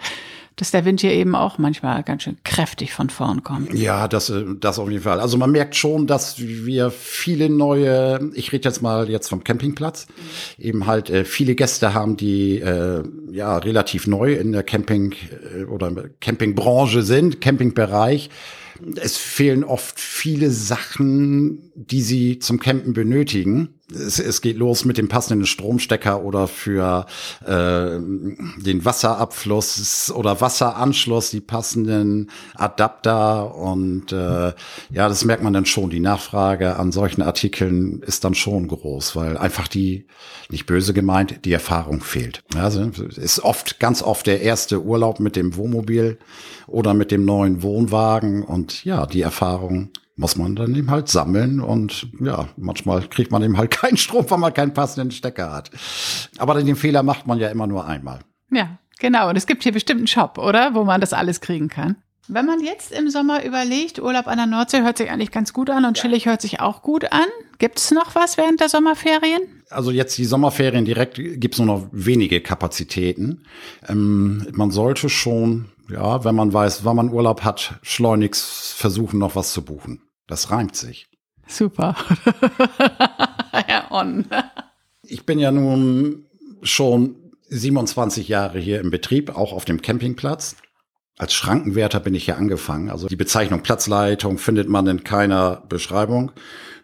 dass 0.58 0.72
der 0.72 0.84
Wind 0.84 1.00
hier 1.00 1.12
eben 1.12 1.36
auch 1.36 1.58
manchmal 1.58 2.02
ganz 2.02 2.24
schön 2.24 2.36
kräftig 2.42 2.92
von 2.92 3.10
vorn 3.10 3.44
kommt. 3.44 3.72
Ja, 3.74 4.08
das, 4.08 4.28
äh, 4.28 4.44
das 4.58 4.78
auf 4.78 4.90
jeden 4.90 5.02
Fall. 5.02 5.20
Also 5.20 5.36
man 5.38 5.52
merkt 5.52 5.76
schon, 5.76 6.06
dass 6.06 6.38
wir 6.38 6.90
viele 6.90 7.48
neue, 7.48 8.30
ich 8.34 8.52
rede 8.52 8.68
jetzt 8.68 8.82
mal 8.82 9.08
jetzt 9.08 9.28
vom 9.28 9.44
Campingplatz, 9.44 10.08
eben 10.58 10.86
halt 10.86 11.10
äh, 11.10 11.24
viele 11.24 11.54
Gäste 11.54 11.94
haben, 11.94 12.16
die 12.16 12.58
äh, 12.58 13.04
ja 13.30 13.58
relativ 13.58 14.06
neu 14.06 14.32
in 14.32 14.52
der 14.52 14.64
Camping 14.64 15.14
äh, 15.54 15.64
oder 15.64 15.92
Campingbranche 16.20 17.02
sind, 17.02 17.40
Campingbereich 17.40 18.30
es 18.96 19.16
fehlen 19.16 19.64
oft 19.64 19.98
viele 19.98 20.50
Sachen, 20.50 21.72
die 21.74 22.02
sie 22.02 22.38
zum 22.38 22.58
Campen 22.60 22.92
benötigen. 22.92 23.77
Es, 23.90 24.18
es 24.18 24.42
geht 24.42 24.58
los 24.58 24.84
mit 24.84 24.98
dem 24.98 25.08
passenden 25.08 25.46
Stromstecker 25.46 26.22
oder 26.22 26.46
für 26.46 27.06
äh, 27.44 27.98
den 28.60 28.84
Wasserabfluss 28.84 30.12
oder 30.14 30.40
Wasseranschluss 30.40 31.30
die 31.30 31.40
passenden 31.40 32.30
Adapter 32.54 33.54
und 33.54 34.12
äh, 34.12 34.52
ja, 34.90 35.08
das 35.08 35.24
merkt 35.24 35.42
man 35.42 35.52
dann 35.52 35.66
schon. 35.66 35.90
Die 35.90 36.00
Nachfrage 36.00 36.76
an 36.76 36.92
solchen 36.92 37.22
Artikeln 37.22 38.02
ist 38.02 38.24
dann 38.24 38.34
schon 38.34 38.68
groß, 38.68 39.16
weil 39.16 39.38
einfach 39.38 39.68
die, 39.68 40.06
nicht 40.50 40.66
böse 40.66 40.92
gemeint, 40.92 41.44
die 41.44 41.52
Erfahrung 41.52 42.00
fehlt. 42.00 42.42
Also 42.54 42.82
ist 42.82 43.40
oft, 43.40 43.80
ganz 43.80 44.02
oft 44.02 44.26
der 44.26 44.42
erste 44.42 44.82
Urlaub 44.82 45.18
mit 45.20 45.36
dem 45.36 45.56
Wohnmobil 45.56 46.18
oder 46.66 46.94
mit 46.94 47.10
dem 47.10 47.24
neuen 47.24 47.62
Wohnwagen 47.62 48.42
und 48.42 48.84
ja, 48.84 49.06
die 49.06 49.22
Erfahrung 49.22 49.90
muss 50.18 50.36
man 50.36 50.56
dann 50.56 50.74
eben 50.74 50.90
halt 50.90 51.08
sammeln 51.08 51.60
und 51.60 52.08
ja, 52.20 52.48
manchmal 52.56 53.02
kriegt 53.08 53.30
man 53.30 53.42
eben 53.42 53.56
halt 53.56 53.70
keinen 53.82 53.96
Strom, 53.96 54.28
weil 54.28 54.38
man 54.38 54.52
keinen 54.52 54.74
passenden 54.74 55.12
Stecker 55.12 55.52
hat. 55.52 55.70
Aber 56.38 56.60
den 56.60 56.76
Fehler 56.76 57.02
macht 57.02 57.26
man 57.26 57.38
ja 57.38 57.48
immer 57.48 57.66
nur 57.66 57.86
einmal. 57.86 58.18
Ja, 58.50 58.78
genau. 58.98 59.28
Und 59.30 59.36
es 59.36 59.46
gibt 59.46 59.62
hier 59.62 59.72
bestimmt 59.72 60.00
einen 60.00 60.06
Shop, 60.08 60.36
oder? 60.38 60.74
Wo 60.74 60.84
man 60.84 61.00
das 61.00 61.12
alles 61.12 61.40
kriegen 61.40 61.68
kann. 61.68 61.96
Wenn 62.26 62.44
man 62.44 62.60
jetzt 62.60 62.92
im 62.92 63.08
Sommer 63.08 63.44
überlegt, 63.44 64.00
Urlaub 64.00 64.26
an 64.26 64.36
der 64.36 64.46
Nordsee 64.46 64.82
hört 64.82 64.98
sich 64.98 65.10
eigentlich 65.10 65.30
ganz 65.30 65.54
gut 65.54 65.70
an 65.70 65.86
und 65.86 65.96
ja. 65.96 66.02
chillig 66.02 66.26
hört 66.26 66.42
sich 66.42 66.60
auch 66.60 66.82
gut 66.82 67.10
an. 67.10 67.24
Gibt 67.58 67.78
es 67.78 67.90
noch 67.90 68.14
was 68.14 68.36
während 68.36 68.60
der 68.60 68.68
Sommerferien? 68.68 69.40
Also 69.70 69.90
jetzt 69.90 70.18
die 70.18 70.24
Sommerferien 70.24 70.84
direkt 70.84 71.16
gibt 71.16 71.54
es 71.54 71.58
nur 71.58 71.66
noch 71.66 71.88
wenige 71.92 72.40
Kapazitäten. 72.40 73.44
Ähm, 73.88 74.46
man 74.52 74.70
sollte 74.70 75.08
schon, 75.08 75.66
ja, 75.90 76.24
wenn 76.24 76.34
man 76.34 76.52
weiß, 76.52 76.84
wann 76.84 76.96
man 76.96 77.10
Urlaub 77.10 77.44
hat, 77.44 77.78
schleunigst 77.82 78.74
versuchen, 78.74 79.18
noch 79.18 79.34
was 79.34 79.52
zu 79.52 79.64
buchen. 79.64 80.02
Das 80.28 80.52
reimt 80.52 80.76
sich. 80.76 81.08
Super. 81.48 81.96
Herr 83.50 83.90
On. 83.90 84.26
Ich 85.02 85.26
bin 85.26 85.40
ja 85.40 85.50
nun 85.50 86.26
schon 86.62 87.32
27 87.48 88.28
Jahre 88.28 88.60
hier 88.60 88.78
im 88.80 88.90
Betrieb, 88.90 89.34
auch 89.34 89.52
auf 89.52 89.64
dem 89.64 89.82
Campingplatz. 89.82 90.56
Als 91.18 91.34
Schrankenwärter 91.34 91.98
bin 91.98 92.14
ich 92.14 92.26
hier 92.26 92.36
angefangen. 92.36 92.90
Also 92.90 93.08
die 93.08 93.16
Bezeichnung 93.16 93.62
Platzleitung 93.62 94.38
findet 94.38 94.68
man 94.68 94.86
in 94.86 95.02
keiner 95.02 95.64
Beschreibung. 95.68 96.30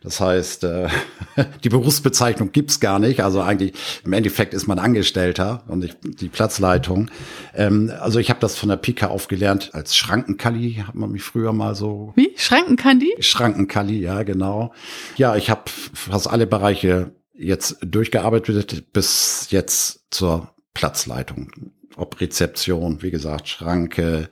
Das 0.02 0.20
heißt, 0.20 0.64
äh, 0.64 0.88
die 1.64 1.68
Berufsbezeichnung 1.68 2.50
gibt's 2.52 2.80
gar 2.80 2.98
nicht. 2.98 3.20
Also 3.22 3.40
eigentlich 3.40 3.72
im 4.04 4.12
Endeffekt 4.12 4.52
ist 4.52 4.66
man 4.66 4.78
Angestellter 4.78 5.62
und 5.68 5.78
nicht 5.78 5.96
die 6.02 6.28
Platzleitung. 6.28 7.10
Ähm, 7.54 7.92
also 8.00 8.18
ich 8.18 8.28
habe 8.28 8.40
das 8.40 8.56
von 8.56 8.68
der 8.68 8.76
Pika 8.76 9.06
aufgelernt 9.06 9.70
als 9.72 9.96
Schrankenkalli, 9.96 10.84
hat 10.86 10.94
man 10.94 11.12
mich 11.12 11.22
früher 11.22 11.52
mal 11.52 11.74
so. 11.74 12.12
Wie? 12.16 12.32
Schrankenkalli? 12.36 13.14
Schrankenkalli, 13.20 14.00
ja, 14.00 14.24
genau. 14.24 14.74
Ja, 15.16 15.36
ich 15.36 15.48
habe 15.48 15.62
fast 15.66 16.28
alle 16.28 16.46
Bereiche 16.46 17.12
jetzt 17.32 17.78
durchgearbeitet 17.82 18.92
bis 18.92 19.46
jetzt 19.50 20.04
zur 20.10 20.50
Platzleitung 20.74 21.50
ob 21.96 22.20
Rezeption, 22.20 23.02
wie 23.02 23.10
gesagt, 23.10 23.48
Schranke. 23.48 24.28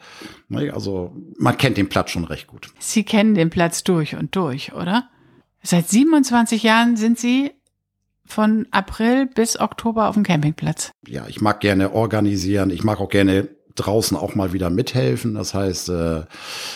Also 0.72 1.16
man 1.38 1.56
kennt 1.56 1.76
den 1.76 1.88
Platz 1.88 2.10
schon 2.10 2.24
recht 2.24 2.46
gut. 2.46 2.68
Sie 2.78 3.04
kennen 3.04 3.34
den 3.34 3.50
Platz 3.50 3.84
durch 3.84 4.16
und 4.16 4.34
durch, 4.36 4.72
oder? 4.72 5.08
Seit 5.62 5.88
27 5.88 6.62
Jahren 6.62 6.96
sind 6.96 7.18
Sie 7.18 7.52
von 8.24 8.66
April 8.70 9.26
bis 9.26 9.58
Oktober 9.58 10.08
auf 10.08 10.14
dem 10.14 10.24
Campingplatz. 10.24 10.90
Ja, 11.06 11.26
ich 11.28 11.40
mag 11.40 11.60
gerne 11.60 11.92
organisieren. 11.92 12.70
Ich 12.70 12.82
mag 12.82 13.00
auch 13.00 13.08
gerne 13.08 13.48
draußen 13.74 14.16
auch 14.16 14.34
mal 14.34 14.52
wieder 14.52 14.70
mithelfen. 14.70 15.34
Das 15.34 15.54
heißt, 15.54 15.88
äh, 15.90 16.22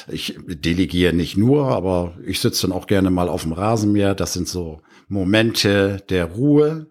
ich 0.08 0.38
delegiere 0.46 1.12
nicht 1.12 1.36
nur, 1.36 1.68
aber 1.68 2.14
ich 2.24 2.40
sitze 2.40 2.66
dann 2.66 2.76
auch 2.76 2.86
gerne 2.86 3.10
mal 3.10 3.28
auf 3.28 3.42
dem 3.42 3.52
Rasenmäher. 3.52 4.14
Das 4.14 4.32
sind 4.32 4.48
so 4.48 4.80
Momente 5.08 6.02
der 6.08 6.26
Ruhe 6.26 6.88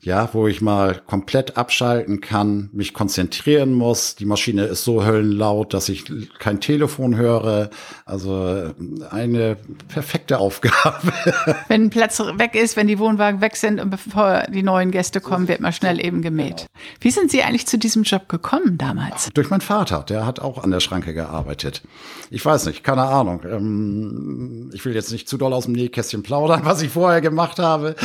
ja, 0.00 0.28
wo 0.32 0.46
ich 0.46 0.60
mal 0.60 1.02
komplett 1.06 1.56
abschalten 1.56 2.20
kann, 2.20 2.70
mich 2.72 2.94
konzentrieren 2.94 3.72
muss. 3.72 4.14
Die 4.14 4.26
Maschine 4.26 4.64
ist 4.64 4.84
so 4.84 5.04
höllenlaut, 5.04 5.74
dass 5.74 5.88
ich 5.88 6.04
kein 6.38 6.60
Telefon 6.60 7.16
höre. 7.16 7.70
Also 8.04 8.72
eine 9.10 9.56
perfekte 9.88 10.38
Aufgabe. 10.38 11.12
Wenn 11.68 11.84
ein 11.84 11.90
Platz 11.90 12.20
weg 12.20 12.54
ist, 12.54 12.76
wenn 12.76 12.86
die 12.86 12.98
Wohnwagen 12.98 13.40
weg 13.40 13.56
sind 13.56 13.80
und 13.80 13.90
bevor 13.90 14.44
die 14.48 14.62
neuen 14.62 14.90
Gäste 14.90 15.20
kommen, 15.20 15.48
wird 15.48 15.60
mal 15.60 15.72
schnell 15.72 16.04
eben 16.04 16.22
gemäht. 16.22 16.66
Wie 17.00 17.10
sind 17.10 17.30
Sie 17.30 17.42
eigentlich 17.42 17.66
zu 17.66 17.78
diesem 17.78 18.04
Job 18.04 18.28
gekommen 18.28 18.78
damals? 18.78 19.28
Durch 19.34 19.50
meinen 19.50 19.60
Vater, 19.60 20.04
der 20.08 20.26
hat 20.26 20.40
auch 20.40 20.62
an 20.62 20.70
der 20.70 20.80
Schranke 20.80 21.12
gearbeitet. 21.12 21.82
Ich 22.30 22.44
weiß 22.44 22.66
nicht, 22.66 22.84
keine 22.84 23.02
Ahnung. 23.02 23.42
Ähm, 23.44 24.70
ich 24.72 24.84
will 24.84 24.94
jetzt 24.94 25.12
nicht 25.12 25.28
zu 25.28 25.36
doll 25.38 25.52
aus 25.52 25.64
dem 25.64 25.74
Nähkästchen 25.74 26.22
plaudern, 26.22 26.60
was 26.64 26.82
ich 26.82 26.90
vorher 26.90 27.20
gemacht 27.20 27.58
habe, 27.58 27.96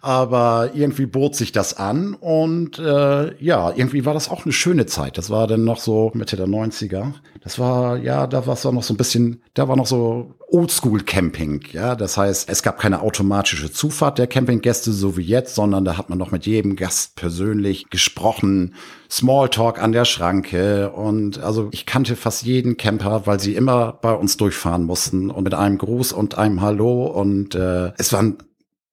aber 0.00 0.70
irgendwie 0.74 1.06
bot 1.06 1.33
bot 1.34 1.38
sich 1.38 1.52
das 1.52 1.76
an 1.76 2.14
und 2.14 2.78
äh, 2.78 3.34
ja, 3.42 3.72
irgendwie 3.74 4.04
war 4.04 4.14
das 4.14 4.30
auch 4.30 4.44
eine 4.44 4.52
schöne 4.52 4.86
Zeit. 4.86 5.18
Das 5.18 5.30
war 5.30 5.46
dann 5.46 5.64
noch 5.64 5.78
so 5.78 6.12
Mitte 6.14 6.36
der 6.36 6.46
90er. 6.46 7.12
Das 7.42 7.58
war, 7.58 7.98
ja, 7.98 8.26
da 8.26 8.46
war 8.46 8.54
es 8.54 8.64
noch 8.64 8.82
so 8.82 8.94
ein 8.94 8.96
bisschen, 8.96 9.42
da 9.54 9.68
war 9.68 9.76
noch 9.76 9.86
so 9.86 10.34
Oldschool-Camping, 10.50 11.64
ja. 11.72 11.96
Das 11.96 12.16
heißt, 12.16 12.48
es 12.48 12.62
gab 12.62 12.78
keine 12.78 13.02
automatische 13.02 13.72
Zufahrt 13.72 14.18
der 14.18 14.28
Campinggäste, 14.28 14.92
so 14.92 15.16
wie 15.16 15.22
jetzt, 15.22 15.56
sondern 15.56 15.84
da 15.84 15.98
hat 15.98 16.08
man 16.08 16.18
noch 16.18 16.30
mit 16.30 16.46
jedem 16.46 16.76
Gast 16.76 17.16
persönlich 17.16 17.90
gesprochen, 17.90 18.74
Smalltalk 19.10 19.82
an 19.82 19.92
der 19.92 20.04
Schranke 20.04 20.90
und 20.90 21.38
also 21.38 21.68
ich 21.72 21.86
kannte 21.86 22.16
fast 22.16 22.44
jeden 22.44 22.76
Camper, 22.76 23.26
weil 23.26 23.40
sie 23.40 23.54
immer 23.54 23.98
bei 24.00 24.12
uns 24.12 24.36
durchfahren 24.36 24.84
mussten 24.84 25.30
und 25.30 25.44
mit 25.44 25.54
einem 25.54 25.78
Gruß 25.78 26.12
und 26.12 26.38
einem 26.38 26.60
Hallo 26.60 27.06
und 27.06 27.54
äh, 27.54 27.92
es 27.98 28.12
waren 28.12 28.38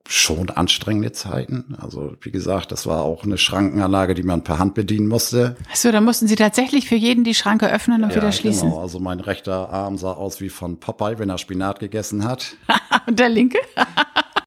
schon 0.07 0.49
anstrengende 0.49 1.11
Zeiten. 1.11 1.75
Also 1.79 2.15
wie 2.21 2.31
gesagt, 2.31 2.71
das 2.71 2.85
war 2.85 3.03
auch 3.03 3.23
eine 3.23 3.37
Schrankenanlage, 3.37 4.13
die 4.13 4.23
man 4.23 4.43
per 4.43 4.59
Hand 4.59 4.73
bedienen 4.73 5.07
musste. 5.07 5.55
Achso, 5.69 5.91
da 5.91 6.01
mussten 6.01 6.27
Sie 6.27 6.35
tatsächlich 6.35 6.87
für 6.87 6.95
jeden 6.95 7.23
die 7.23 7.35
Schranke 7.35 7.71
öffnen 7.71 8.03
und 8.03 8.09
ja, 8.09 8.17
wieder 8.17 8.31
schließen. 8.31 8.69
Genau, 8.69 8.81
also 8.81 8.99
mein 8.99 9.19
rechter 9.19 9.69
Arm 9.69 9.97
sah 9.97 10.13
aus 10.13 10.41
wie 10.41 10.49
von 10.49 10.79
Popeye, 10.79 11.19
wenn 11.19 11.29
er 11.29 11.37
Spinat 11.37 11.79
gegessen 11.79 12.25
hat. 12.25 12.55
und 13.07 13.19
der 13.19 13.29
linke? 13.29 13.59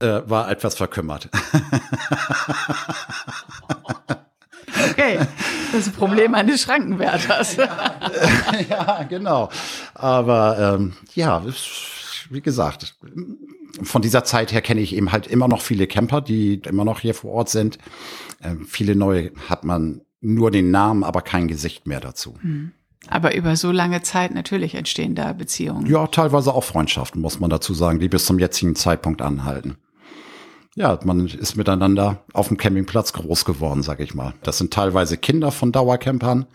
äh, 0.00 0.20
war 0.26 0.50
etwas 0.50 0.74
verkümmert. 0.74 1.28
okay, 4.90 5.20
das 5.72 5.90
Problem 5.90 6.34
eines 6.34 6.62
Schrankenwärters. 6.62 7.56
ja, 7.56 8.60
ja, 8.68 9.02
genau. 9.08 9.48
Aber 9.94 10.76
ähm, 10.76 10.94
ja, 11.14 11.42
wie 12.30 12.40
gesagt, 12.40 12.96
von 13.82 14.02
dieser 14.02 14.24
Zeit 14.24 14.52
her 14.52 14.62
kenne 14.62 14.80
ich 14.80 14.94
eben 14.94 15.12
halt 15.12 15.26
immer 15.26 15.48
noch 15.48 15.60
viele 15.60 15.86
Camper, 15.86 16.20
die 16.20 16.54
immer 16.66 16.84
noch 16.84 17.00
hier 17.00 17.14
vor 17.14 17.32
Ort 17.32 17.48
sind. 17.48 17.78
Ähm, 18.42 18.66
viele 18.66 18.96
neue 18.96 19.32
hat 19.48 19.64
man 19.64 20.02
nur 20.20 20.50
den 20.50 20.70
Namen, 20.70 21.04
aber 21.04 21.22
kein 21.22 21.48
Gesicht 21.48 21.86
mehr 21.86 22.00
dazu. 22.00 22.34
Hm. 22.40 22.72
Aber 23.08 23.34
über 23.34 23.56
so 23.56 23.70
lange 23.70 24.00
Zeit 24.02 24.34
natürlich 24.34 24.74
entstehen 24.74 25.14
da 25.14 25.34
Beziehungen. 25.34 25.86
Ja, 25.86 26.06
teilweise 26.06 26.54
auch 26.54 26.64
Freundschaften, 26.64 27.20
muss 27.20 27.38
man 27.38 27.50
dazu 27.50 27.74
sagen, 27.74 27.98
die 27.98 28.08
bis 28.08 28.24
zum 28.24 28.38
jetzigen 28.38 28.76
Zeitpunkt 28.76 29.20
anhalten 29.20 29.76
ja, 30.76 30.98
man 31.04 31.26
ist 31.26 31.56
miteinander 31.56 32.24
auf 32.32 32.48
dem 32.48 32.56
Campingplatz 32.56 33.12
groß 33.12 33.44
geworden, 33.44 33.82
sag 33.82 34.00
ich 34.00 34.14
mal. 34.14 34.34
Das 34.42 34.58
sind 34.58 34.72
teilweise 34.72 35.16
Kinder 35.16 35.52
von 35.52 35.70
Dauercampern, 35.70 36.46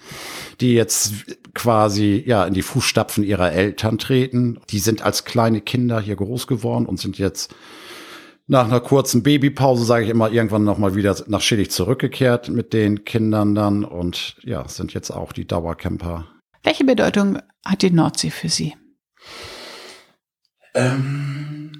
die 0.60 0.73
jetzt 0.73 1.13
quasi 1.53 2.21
ja 2.25 2.43
in 2.45 2.53
die 2.53 2.62
Fußstapfen 2.62 3.23
ihrer 3.23 3.53
Eltern 3.53 3.97
treten. 3.97 4.60
Die 4.69 4.79
sind 4.79 5.01
als 5.03 5.23
kleine 5.23 5.62
Kinder 5.62 6.01
hier 6.01 6.17
groß 6.17 6.47
geworden 6.47 6.86
und 6.86 6.99
sind 6.99 7.17
jetzt 7.17 7.55
nach 8.47 8.65
einer 8.65 8.82
kurzen 8.82 9.23
Babypause, 9.23 9.86
sage 9.86 10.05
ich 10.05 10.12
immer, 10.12 10.32
irgendwann 10.32 10.63
nochmal 10.63 10.95
wieder 10.95 11.15
nach 11.27 11.41
Schillig 11.41 11.71
zurückgekehrt 11.71 12.49
mit 12.49 12.73
den 12.73 13.05
Kindern 13.05 13.55
dann 13.55 13.86
und 13.86 14.36
ja, 14.43 14.67
sind 14.67 14.93
jetzt 14.93 15.12
auch 15.12 15.32
die 15.32 15.47
Dauercamper. 15.47 16.27
Welche 16.63 16.84
Bedeutung 16.84 17.39
hat 17.63 17.84
die 17.84 17.91
Nordsee 17.91 18.32
für 18.32 18.49
Sie? 18.49 18.75
Ähm 20.73 21.79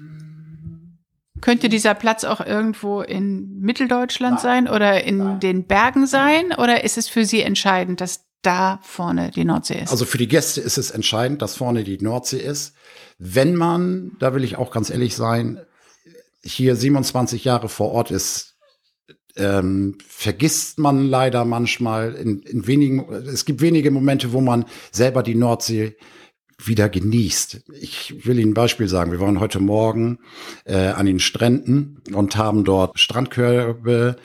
könnte 1.40 1.68
dieser 1.68 1.94
Platz 1.94 2.24
auch 2.24 2.40
irgendwo 2.40 3.00
in 3.02 3.60
Mitteldeutschland 3.60 4.36
Nein. 4.36 4.66
sein 4.66 4.68
oder 4.68 5.04
in 5.04 5.18
Nein. 5.18 5.40
den 5.40 5.64
Bergen 5.64 6.06
sein? 6.06 6.52
Oder 6.56 6.84
ist 6.84 6.98
es 6.98 7.08
für 7.08 7.24
Sie 7.24 7.42
entscheidend, 7.42 8.00
dass 8.00 8.24
da 8.42 8.80
vorne 8.82 9.30
die 9.30 9.44
Nordsee 9.44 9.80
ist? 9.82 9.90
Also 9.90 10.04
für 10.04 10.18
die 10.18 10.28
Gäste 10.28 10.60
ist 10.60 10.78
es 10.78 10.90
entscheidend, 10.90 11.42
dass 11.42 11.56
vorne 11.56 11.84
die 11.84 11.98
Nordsee 11.98 12.38
ist. 12.40 12.74
Wenn 13.18 13.54
man, 13.54 14.12
da 14.18 14.34
will 14.34 14.44
ich 14.44 14.56
auch 14.56 14.70
ganz 14.70 14.90
ehrlich 14.90 15.14
sein, 15.14 15.60
hier 16.42 16.76
27 16.76 17.44
Jahre 17.44 17.68
vor 17.68 17.92
Ort 17.92 18.10
ist, 18.10 18.56
ähm, 19.36 19.98
vergisst 20.06 20.78
man 20.78 21.06
leider 21.06 21.44
manchmal 21.44 22.14
in, 22.14 22.40
in 22.42 22.66
wenigen, 22.66 23.12
es 23.12 23.44
gibt 23.44 23.60
wenige 23.60 23.90
Momente, 23.90 24.32
wo 24.32 24.40
man 24.40 24.64
selber 24.90 25.22
die 25.22 25.34
Nordsee 25.34 25.96
wieder 26.66 26.88
genießt. 26.88 27.64
Ich 27.80 28.26
will 28.26 28.38
Ihnen 28.38 28.50
ein 28.50 28.54
Beispiel 28.54 28.88
sagen. 28.88 29.12
Wir 29.12 29.20
waren 29.20 29.40
heute 29.40 29.60
Morgen 29.60 30.18
äh, 30.64 30.88
an 30.88 31.06
den 31.06 31.20
Stränden 31.20 32.02
und 32.12 32.36
haben 32.36 32.64
dort 32.64 32.98
Strandkörbe 32.98 34.16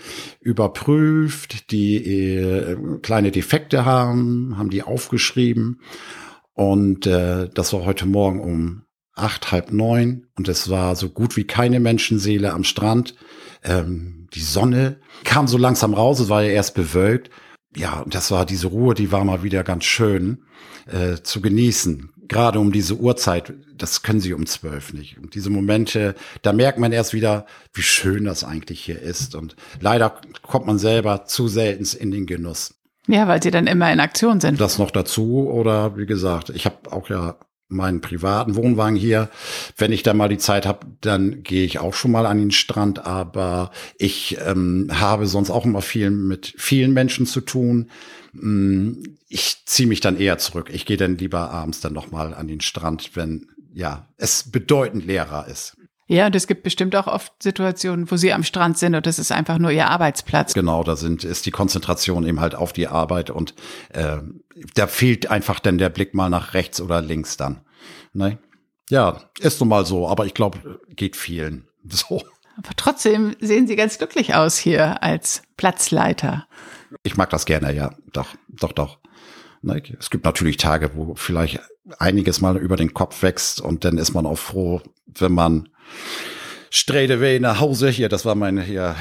überprüft, 0.41 1.71
die 1.71 1.97
äh, 1.97 2.77
kleine 3.01 3.31
Defekte 3.31 3.85
haben, 3.85 4.57
haben 4.57 4.69
die 4.69 4.83
aufgeschrieben. 4.83 5.81
Und 6.53 7.05
äh, 7.05 7.49
das 7.53 7.73
war 7.73 7.85
heute 7.85 8.05
Morgen 8.05 8.39
um 8.39 8.83
acht, 9.13 9.51
halb 9.51 9.71
neun. 9.71 10.27
Und 10.35 10.47
es 10.47 10.69
war 10.69 10.95
so 10.95 11.09
gut 11.09 11.37
wie 11.37 11.45
keine 11.45 11.79
Menschenseele 11.79 12.53
am 12.53 12.63
Strand. 12.63 13.15
Ähm, 13.63 14.27
die 14.33 14.41
Sonne 14.41 14.99
kam 15.23 15.47
so 15.47 15.57
langsam 15.57 15.93
raus, 15.93 16.19
es 16.19 16.29
war 16.29 16.43
ja 16.43 16.49
erst 16.49 16.75
bewölkt. 16.75 17.29
Ja, 17.75 17.99
und 17.99 18.15
das 18.15 18.31
war 18.31 18.45
diese 18.45 18.67
Ruhe, 18.67 18.93
die 18.93 19.11
war 19.11 19.25
mal 19.25 19.43
wieder 19.43 19.63
ganz 19.63 19.83
schön 19.83 20.43
äh, 20.87 21.21
zu 21.21 21.41
genießen 21.41 22.11
gerade 22.27 22.59
um 22.59 22.71
diese 22.71 22.95
Uhrzeit, 22.95 23.53
das 23.77 24.01
können 24.01 24.19
sie 24.19 24.33
um 24.33 24.45
zwölf 24.45 24.93
nicht. 24.93 25.17
Und 25.17 25.35
diese 25.35 25.49
Momente, 25.49 26.15
da 26.41 26.53
merkt 26.53 26.79
man 26.79 26.91
erst 26.91 27.13
wieder, 27.13 27.45
wie 27.73 27.81
schön 27.81 28.25
das 28.25 28.43
eigentlich 28.43 28.81
hier 28.81 29.01
ist. 29.01 29.35
Und 29.35 29.55
leider 29.79 30.21
kommt 30.41 30.65
man 30.65 30.79
selber 30.79 31.25
zu 31.25 31.47
selten 31.47 31.85
in 31.97 32.11
den 32.11 32.25
Genuss. 32.25 32.75
Ja, 33.07 33.27
weil 33.27 33.43
sie 33.43 33.51
dann 33.51 33.67
immer 33.67 33.91
in 33.91 33.99
Aktion 33.99 34.39
sind. 34.39 34.59
Das 34.59 34.79
noch 34.79 34.91
dazu 34.91 35.47
oder 35.49 35.95
wie 35.97 36.05
gesagt, 36.05 36.49
ich 36.49 36.65
habe 36.65 36.91
auch 36.91 37.09
ja 37.09 37.35
meinen 37.67 38.01
privaten 38.01 38.55
Wohnwagen 38.55 38.95
hier. 38.95 39.29
Wenn 39.77 39.91
ich 39.91 40.03
da 40.03 40.13
mal 40.13 40.29
die 40.29 40.37
Zeit 40.37 40.65
habe, 40.65 40.85
dann 41.01 41.43
gehe 41.43 41.65
ich 41.65 41.79
auch 41.79 41.93
schon 41.93 42.11
mal 42.11 42.25
an 42.25 42.39
den 42.39 42.51
Strand. 42.51 43.05
Aber 43.05 43.71
ich 43.97 44.37
ähm, 44.45 44.89
habe 44.91 45.27
sonst 45.27 45.49
auch 45.49 45.65
immer 45.65 45.81
viel 45.81 46.09
mit 46.09 46.53
vielen 46.57 46.93
Menschen 46.93 47.25
zu 47.25 47.41
tun. 47.41 47.89
Ich 49.29 49.65
ziehe 49.65 49.87
mich 49.87 49.99
dann 49.99 50.19
eher 50.19 50.37
zurück. 50.37 50.69
Ich 50.71 50.85
gehe 50.85 50.97
dann 50.97 51.17
lieber 51.17 51.51
abends 51.51 51.81
dann 51.81 51.93
noch 51.93 52.11
mal 52.11 52.33
an 52.33 52.47
den 52.47 52.61
Strand, 52.61 53.15
wenn 53.15 53.47
ja 53.73 54.07
es 54.17 54.51
bedeutend 54.51 55.05
leerer 55.05 55.47
ist. 55.47 55.77
Ja, 56.07 56.27
und 56.27 56.35
es 56.35 56.45
gibt 56.45 56.61
bestimmt 56.61 56.95
auch 56.95 57.07
oft 57.07 57.33
Situationen, 57.41 58.09
wo 58.11 58.15
Sie 58.15 58.31
am 58.31 58.43
Strand 58.43 58.77
sind 58.77 58.93
und 58.93 59.07
das 59.07 59.17
ist 59.17 59.31
einfach 59.31 59.57
nur 59.57 59.71
Ihr 59.71 59.89
Arbeitsplatz. 59.89 60.53
Genau, 60.53 60.83
da 60.83 60.95
sind, 60.95 61.23
ist 61.23 61.47
die 61.47 61.51
Konzentration 61.51 62.27
eben 62.27 62.39
halt 62.39 62.53
auf 62.53 62.73
die 62.73 62.87
Arbeit 62.87 63.31
und 63.31 63.55
äh, 63.89 64.17
da 64.75 64.85
fehlt 64.85 65.31
einfach 65.31 65.59
dann 65.59 65.79
der 65.79 65.89
Blick 65.89 66.13
mal 66.13 66.29
nach 66.29 66.53
rechts 66.53 66.79
oder 66.79 67.01
links 67.01 67.37
dann. 67.37 67.61
Ne? 68.13 68.37
Ja, 68.89 69.29
ist 69.39 69.59
nun 69.59 69.69
mal 69.69 69.85
so, 69.85 70.07
aber 70.07 70.27
ich 70.27 70.35
glaube, 70.35 70.79
geht 70.89 71.15
vielen 71.15 71.67
so. 71.89 72.21
Aber 72.57 72.69
trotzdem 72.77 73.35
sehen 73.39 73.67
Sie 73.67 73.75
ganz 73.75 73.97
glücklich 73.97 74.35
aus 74.35 74.57
hier 74.57 75.01
als 75.01 75.41
Platzleiter. 75.57 76.47
Ich 77.03 77.17
mag 77.17 77.29
das 77.29 77.45
gerne, 77.45 77.73
ja. 77.73 77.93
Doch, 78.13 78.27
doch, 78.47 78.71
doch. 78.71 78.99
Ne? 79.61 79.81
Es 79.99 80.09
gibt 80.09 80.25
natürlich 80.25 80.57
Tage, 80.57 80.91
wo 80.95 81.15
vielleicht 81.15 81.59
einiges 81.99 82.41
mal 82.41 82.57
über 82.57 82.77
den 82.77 82.93
Kopf 82.93 83.21
wächst 83.21 83.61
und 83.61 83.85
dann 83.85 83.97
ist 83.97 84.13
man 84.13 84.25
auch 84.25 84.37
froh, 84.37 84.81
wenn 85.17 85.33
man 85.33 85.69
straight 86.75 87.09
away 87.09 87.39
nach 87.39 87.61
Hause, 87.61 87.89
hier, 87.89 88.09
das 88.09 88.25
war 88.25 88.35
mein 88.35 88.61
hier 88.61 88.95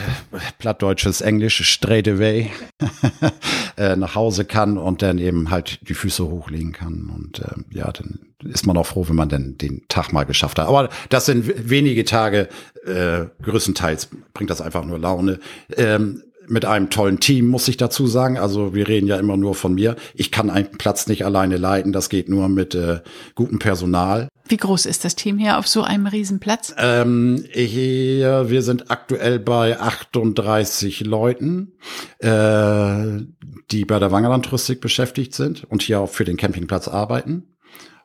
plattdeutsches 0.59 1.21
Englisch, 1.23 1.61
straight 1.69 2.07
away 2.07 2.51
äh, 3.77 3.97
nach 3.97 4.15
Hause 4.15 4.45
kann 4.45 4.79
und 4.79 5.03
dann 5.03 5.19
eben 5.19 5.51
halt 5.51 5.81
die 5.89 5.95
Füße 5.95 6.25
hochlegen 6.25 6.73
kann. 6.73 7.11
Und 7.13 7.41
äh, 7.41 7.77
ja, 7.77 7.91
dann 7.91 8.21
ist 8.45 8.67
man 8.67 8.77
auch 8.77 8.87
froh, 8.87 9.09
wenn 9.09 9.17
man 9.17 9.29
dann 9.29 9.59
den 9.59 9.83
Tag 9.89 10.13
mal 10.13 10.25
geschafft 10.25 10.59
hat. 10.59 10.69
Aber 10.69 10.89
das 11.09 11.27
sind 11.27 11.69
wenige 11.69 12.05
Tage, 12.05 12.49
äh, 12.87 13.27
größtenteils 13.43 14.09
bringt 14.35 14.51
das 14.51 14.61
einfach 14.61 14.85
nur 14.85 14.99
Laune. 14.99 15.41
Ähm, 15.77 16.23
mit 16.49 16.65
einem 16.65 16.91
tollen 16.91 17.21
Team, 17.21 17.49
muss 17.49 17.69
ich 17.69 17.77
dazu 17.77 18.07
sagen. 18.07 18.39
Also 18.39 18.75
wir 18.75 18.89
reden 18.89 19.07
ja 19.07 19.17
immer 19.17 19.37
nur 19.37 19.55
von 19.55 19.75
mir. 19.75 19.97
Ich 20.15 20.31
kann 20.31 20.51
einen 20.51 20.71
Platz 20.73 21.07
nicht 21.07 21.25
alleine 21.25 21.57
leiten. 21.57 21.93
Das 21.93 22.09
geht 22.09 22.29
nur 22.29 22.49
mit 22.49 22.75
äh, 22.75 23.01
gutem 23.35 23.59
Personal. 23.59 24.29
Wie 24.47 24.59
groß 24.59 24.85
ist 24.85 25.05
das 25.05 25.15
Team 25.15 25.39
hier 25.39 25.59
auf 25.59 25.67
so 25.67 25.83
einem 25.83 26.07
Riesenplatz? 26.07 26.75
Ähm, 26.77 27.45
hier, 27.51 28.51
wir 28.51 28.61
sind 28.61 28.91
aktuell 28.91 29.39
bei 29.39 29.81
38 29.81 31.01
Leuten, 31.01 31.73
äh, 32.19 33.23
die 33.71 33.87
bei 33.87 33.99
der 33.99 34.13
Wangerland-Touristik 34.13 34.83
beschäftigt 34.83 35.35
sind 35.35 35.65
und 35.65 35.83
hier 35.83 36.01
auch 36.01 36.11
für 36.11 36.25
den 36.25 36.37
Campingplatz 36.37 36.89
arbeiten. 36.89 37.55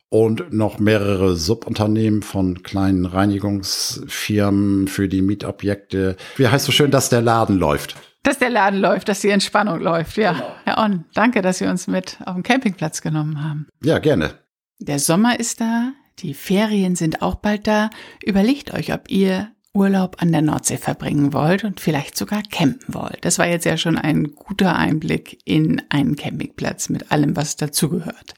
Und 0.07 0.53
noch 0.53 0.79
mehrere 0.79 1.35
Subunternehmen 1.35 2.23
von 2.23 2.63
kleinen 2.63 3.05
Reinigungsfirmen 3.05 4.87
für 4.87 5.07
die 5.07 5.21
Mietobjekte. 5.21 6.15
Wie 6.37 6.47
heißt 6.47 6.65
so 6.65 6.71
schön, 6.71 6.89
dass 6.89 7.09
der 7.09 7.21
Laden 7.21 7.59
läuft? 7.59 7.95
Dass 8.23 8.37
der 8.37 8.49
Laden 8.49 8.79
läuft, 8.79 9.07
dass 9.07 9.21
die 9.21 9.29
Entspannung 9.29 9.79
läuft, 9.79 10.17
ja. 10.17 10.33
Genau. 10.33 10.55
Herr 10.65 10.77
On, 10.83 11.05
danke, 11.13 11.41
dass 11.41 11.59
Sie 11.59 11.67
uns 11.67 11.87
mit 11.87 12.17
auf 12.25 12.35
den 12.35 12.43
Campingplatz 12.43 13.01
genommen 13.01 13.43
haben. 13.43 13.67
Ja, 13.83 13.99
gerne. 13.99 14.39
Der 14.79 14.99
Sommer 14.99 15.39
ist 15.39 15.61
da, 15.61 15.93
die 16.19 16.33
Ferien 16.33 16.95
sind 16.95 17.21
auch 17.21 17.35
bald 17.35 17.67
da. 17.67 17.89
Überlegt 18.23 18.73
euch, 18.73 18.93
ob 18.93 19.09
ihr 19.09 19.51
Urlaub 19.73 20.17
an 20.21 20.31
der 20.31 20.41
Nordsee 20.41 20.77
verbringen 20.77 21.31
wollt 21.31 21.63
und 21.63 21.79
vielleicht 21.79 22.17
sogar 22.17 22.41
campen 22.43 22.93
wollt. 22.93 23.19
Das 23.21 23.39
war 23.39 23.47
jetzt 23.47 23.65
ja 23.65 23.77
schon 23.77 23.97
ein 23.97 24.33
guter 24.33 24.75
Einblick 24.75 25.39
in 25.45 25.81
einen 25.89 26.15
Campingplatz 26.15 26.89
mit 26.89 27.11
allem, 27.11 27.35
was 27.35 27.55
dazugehört. 27.55 28.33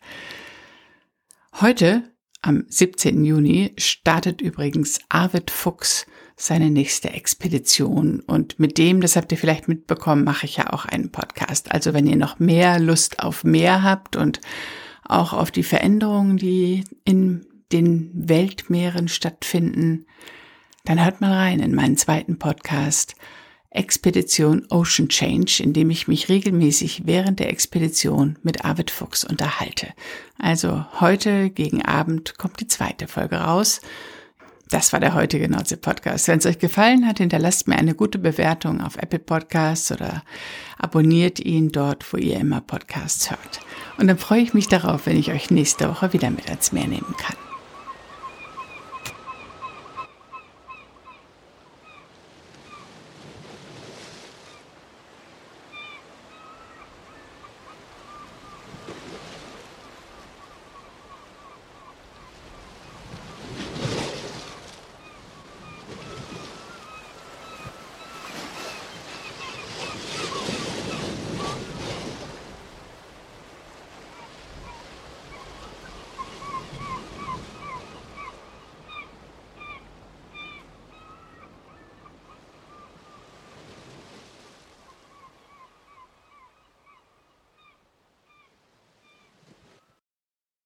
Heute, 1.60 2.04
am 2.42 2.66
17. 2.68 3.24
Juni, 3.24 3.74
startet 3.78 4.42
übrigens 4.42 5.00
Arvid 5.10 5.52
Fuchs 5.52 6.06
seine 6.36 6.70
nächste 6.70 7.12
Expedition. 7.12 8.20
Und 8.22 8.60
mit 8.60 8.78
dem, 8.78 9.02
das 9.02 9.16
habt 9.16 9.32
ihr 9.32 9.38
vielleicht 9.38 9.68
mitbekommen, 9.68 10.24
mache 10.24 10.46
ich 10.46 10.58
ja 10.58 10.74
auch 10.74 10.86
einen 10.86 11.12
Podcast. 11.12 11.72
Also 11.72 11.94
wenn 11.94 12.08
ihr 12.08 12.18
noch 12.18 12.40
mehr 12.40 12.80
Lust 12.80 13.20
auf 13.20 13.44
mehr 13.44 13.84
habt 13.84 14.16
und 14.16 14.42
auch 15.04 15.34
auf 15.34 15.52
die 15.52 15.64
Veränderungen, 15.64 16.38
die 16.38 16.84
in 17.06 17.46
den 17.72 18.12
Weltmeeren 18.14 19.08
stattfinden, 19.08 20.06
dann 20.86 21.04
hört 21.04 21.22
mal 21.22 21.34
rein 21.34 21.60
in 21.60 21.76
meinen 21.76 21.98
zweiten 21.98 22.40
Podcast 22.40 23.16
Expedition 23.74 24.66
Ocean 24.70 25.08
Change, 25.08 25.64
in 25.64 25.72
dem 25.72 25.90
ich 25.90 26.08
mich 26.08 26.28
regelmäßig 26.28 27.04
während 27.06 27.40
der 27.40 27.50
Expedition 27.50 28.38
mit 28.44 28.66
Arvid 28.66 28.92
Fuchs 28.92 29.24
unterhalte. 29.24 29.88
Also 30.38 30.86
heute 31.00 31.50
gegen 31.50 31.82
Abend 31.82 32.38
kommt 32.38 32.60
die 32.60 32.68
zweite 32.68 33.08
Folge 33.08 33.38
raus. 33.38 33.80
Das 34.72 34.94
war 34.94 35.02
der 35.02 35.14
heutige 35.16 35.50
Nordsee 35.50 35.76
Podcast. 35.76 36.30
Wenn 36.30 36.40
es 36.40 36.46
euch 36.46 36.58
gefallen 36.58 37.06
hat, 37.06 37.18
hinterlasst 37.18 37.68
mir 37.68 37.76
eine 37.76 37.94
gute 37.94 38.18
Bewertung 38.18 38.80
auf 38.80 38.96
Apple 38.96 39.20
Podcasts 39.20 39.92
oder 39.92 40.24
abonniert 40.78 41.42
ihn 41.42 41.74
dort, 41.74 42.12
wo 42.14 42.18
ihr 42.18 42.40
immer 42.40 42.62
Podcasts 42.62 43.30
hört. 43.30 43.60
Und 43.98 44.08
dann 44.08 44.18
freue 44.18 44.40
ich 44.40 44.54
mich 44.54 44.70
darauf, 44.70 45.08
wenn 45.08 45.18
ich 45.18 45.30
euch 45.30 45.52
nächste 45.52 45.90
Woche 45.90 46.14
wieder 46.14 46.30
mit 46.30 46.48
ans 46.48 46.72
Meer 46.72 46.88
nehmen 46.88 47.16
kann. 47.18 47.36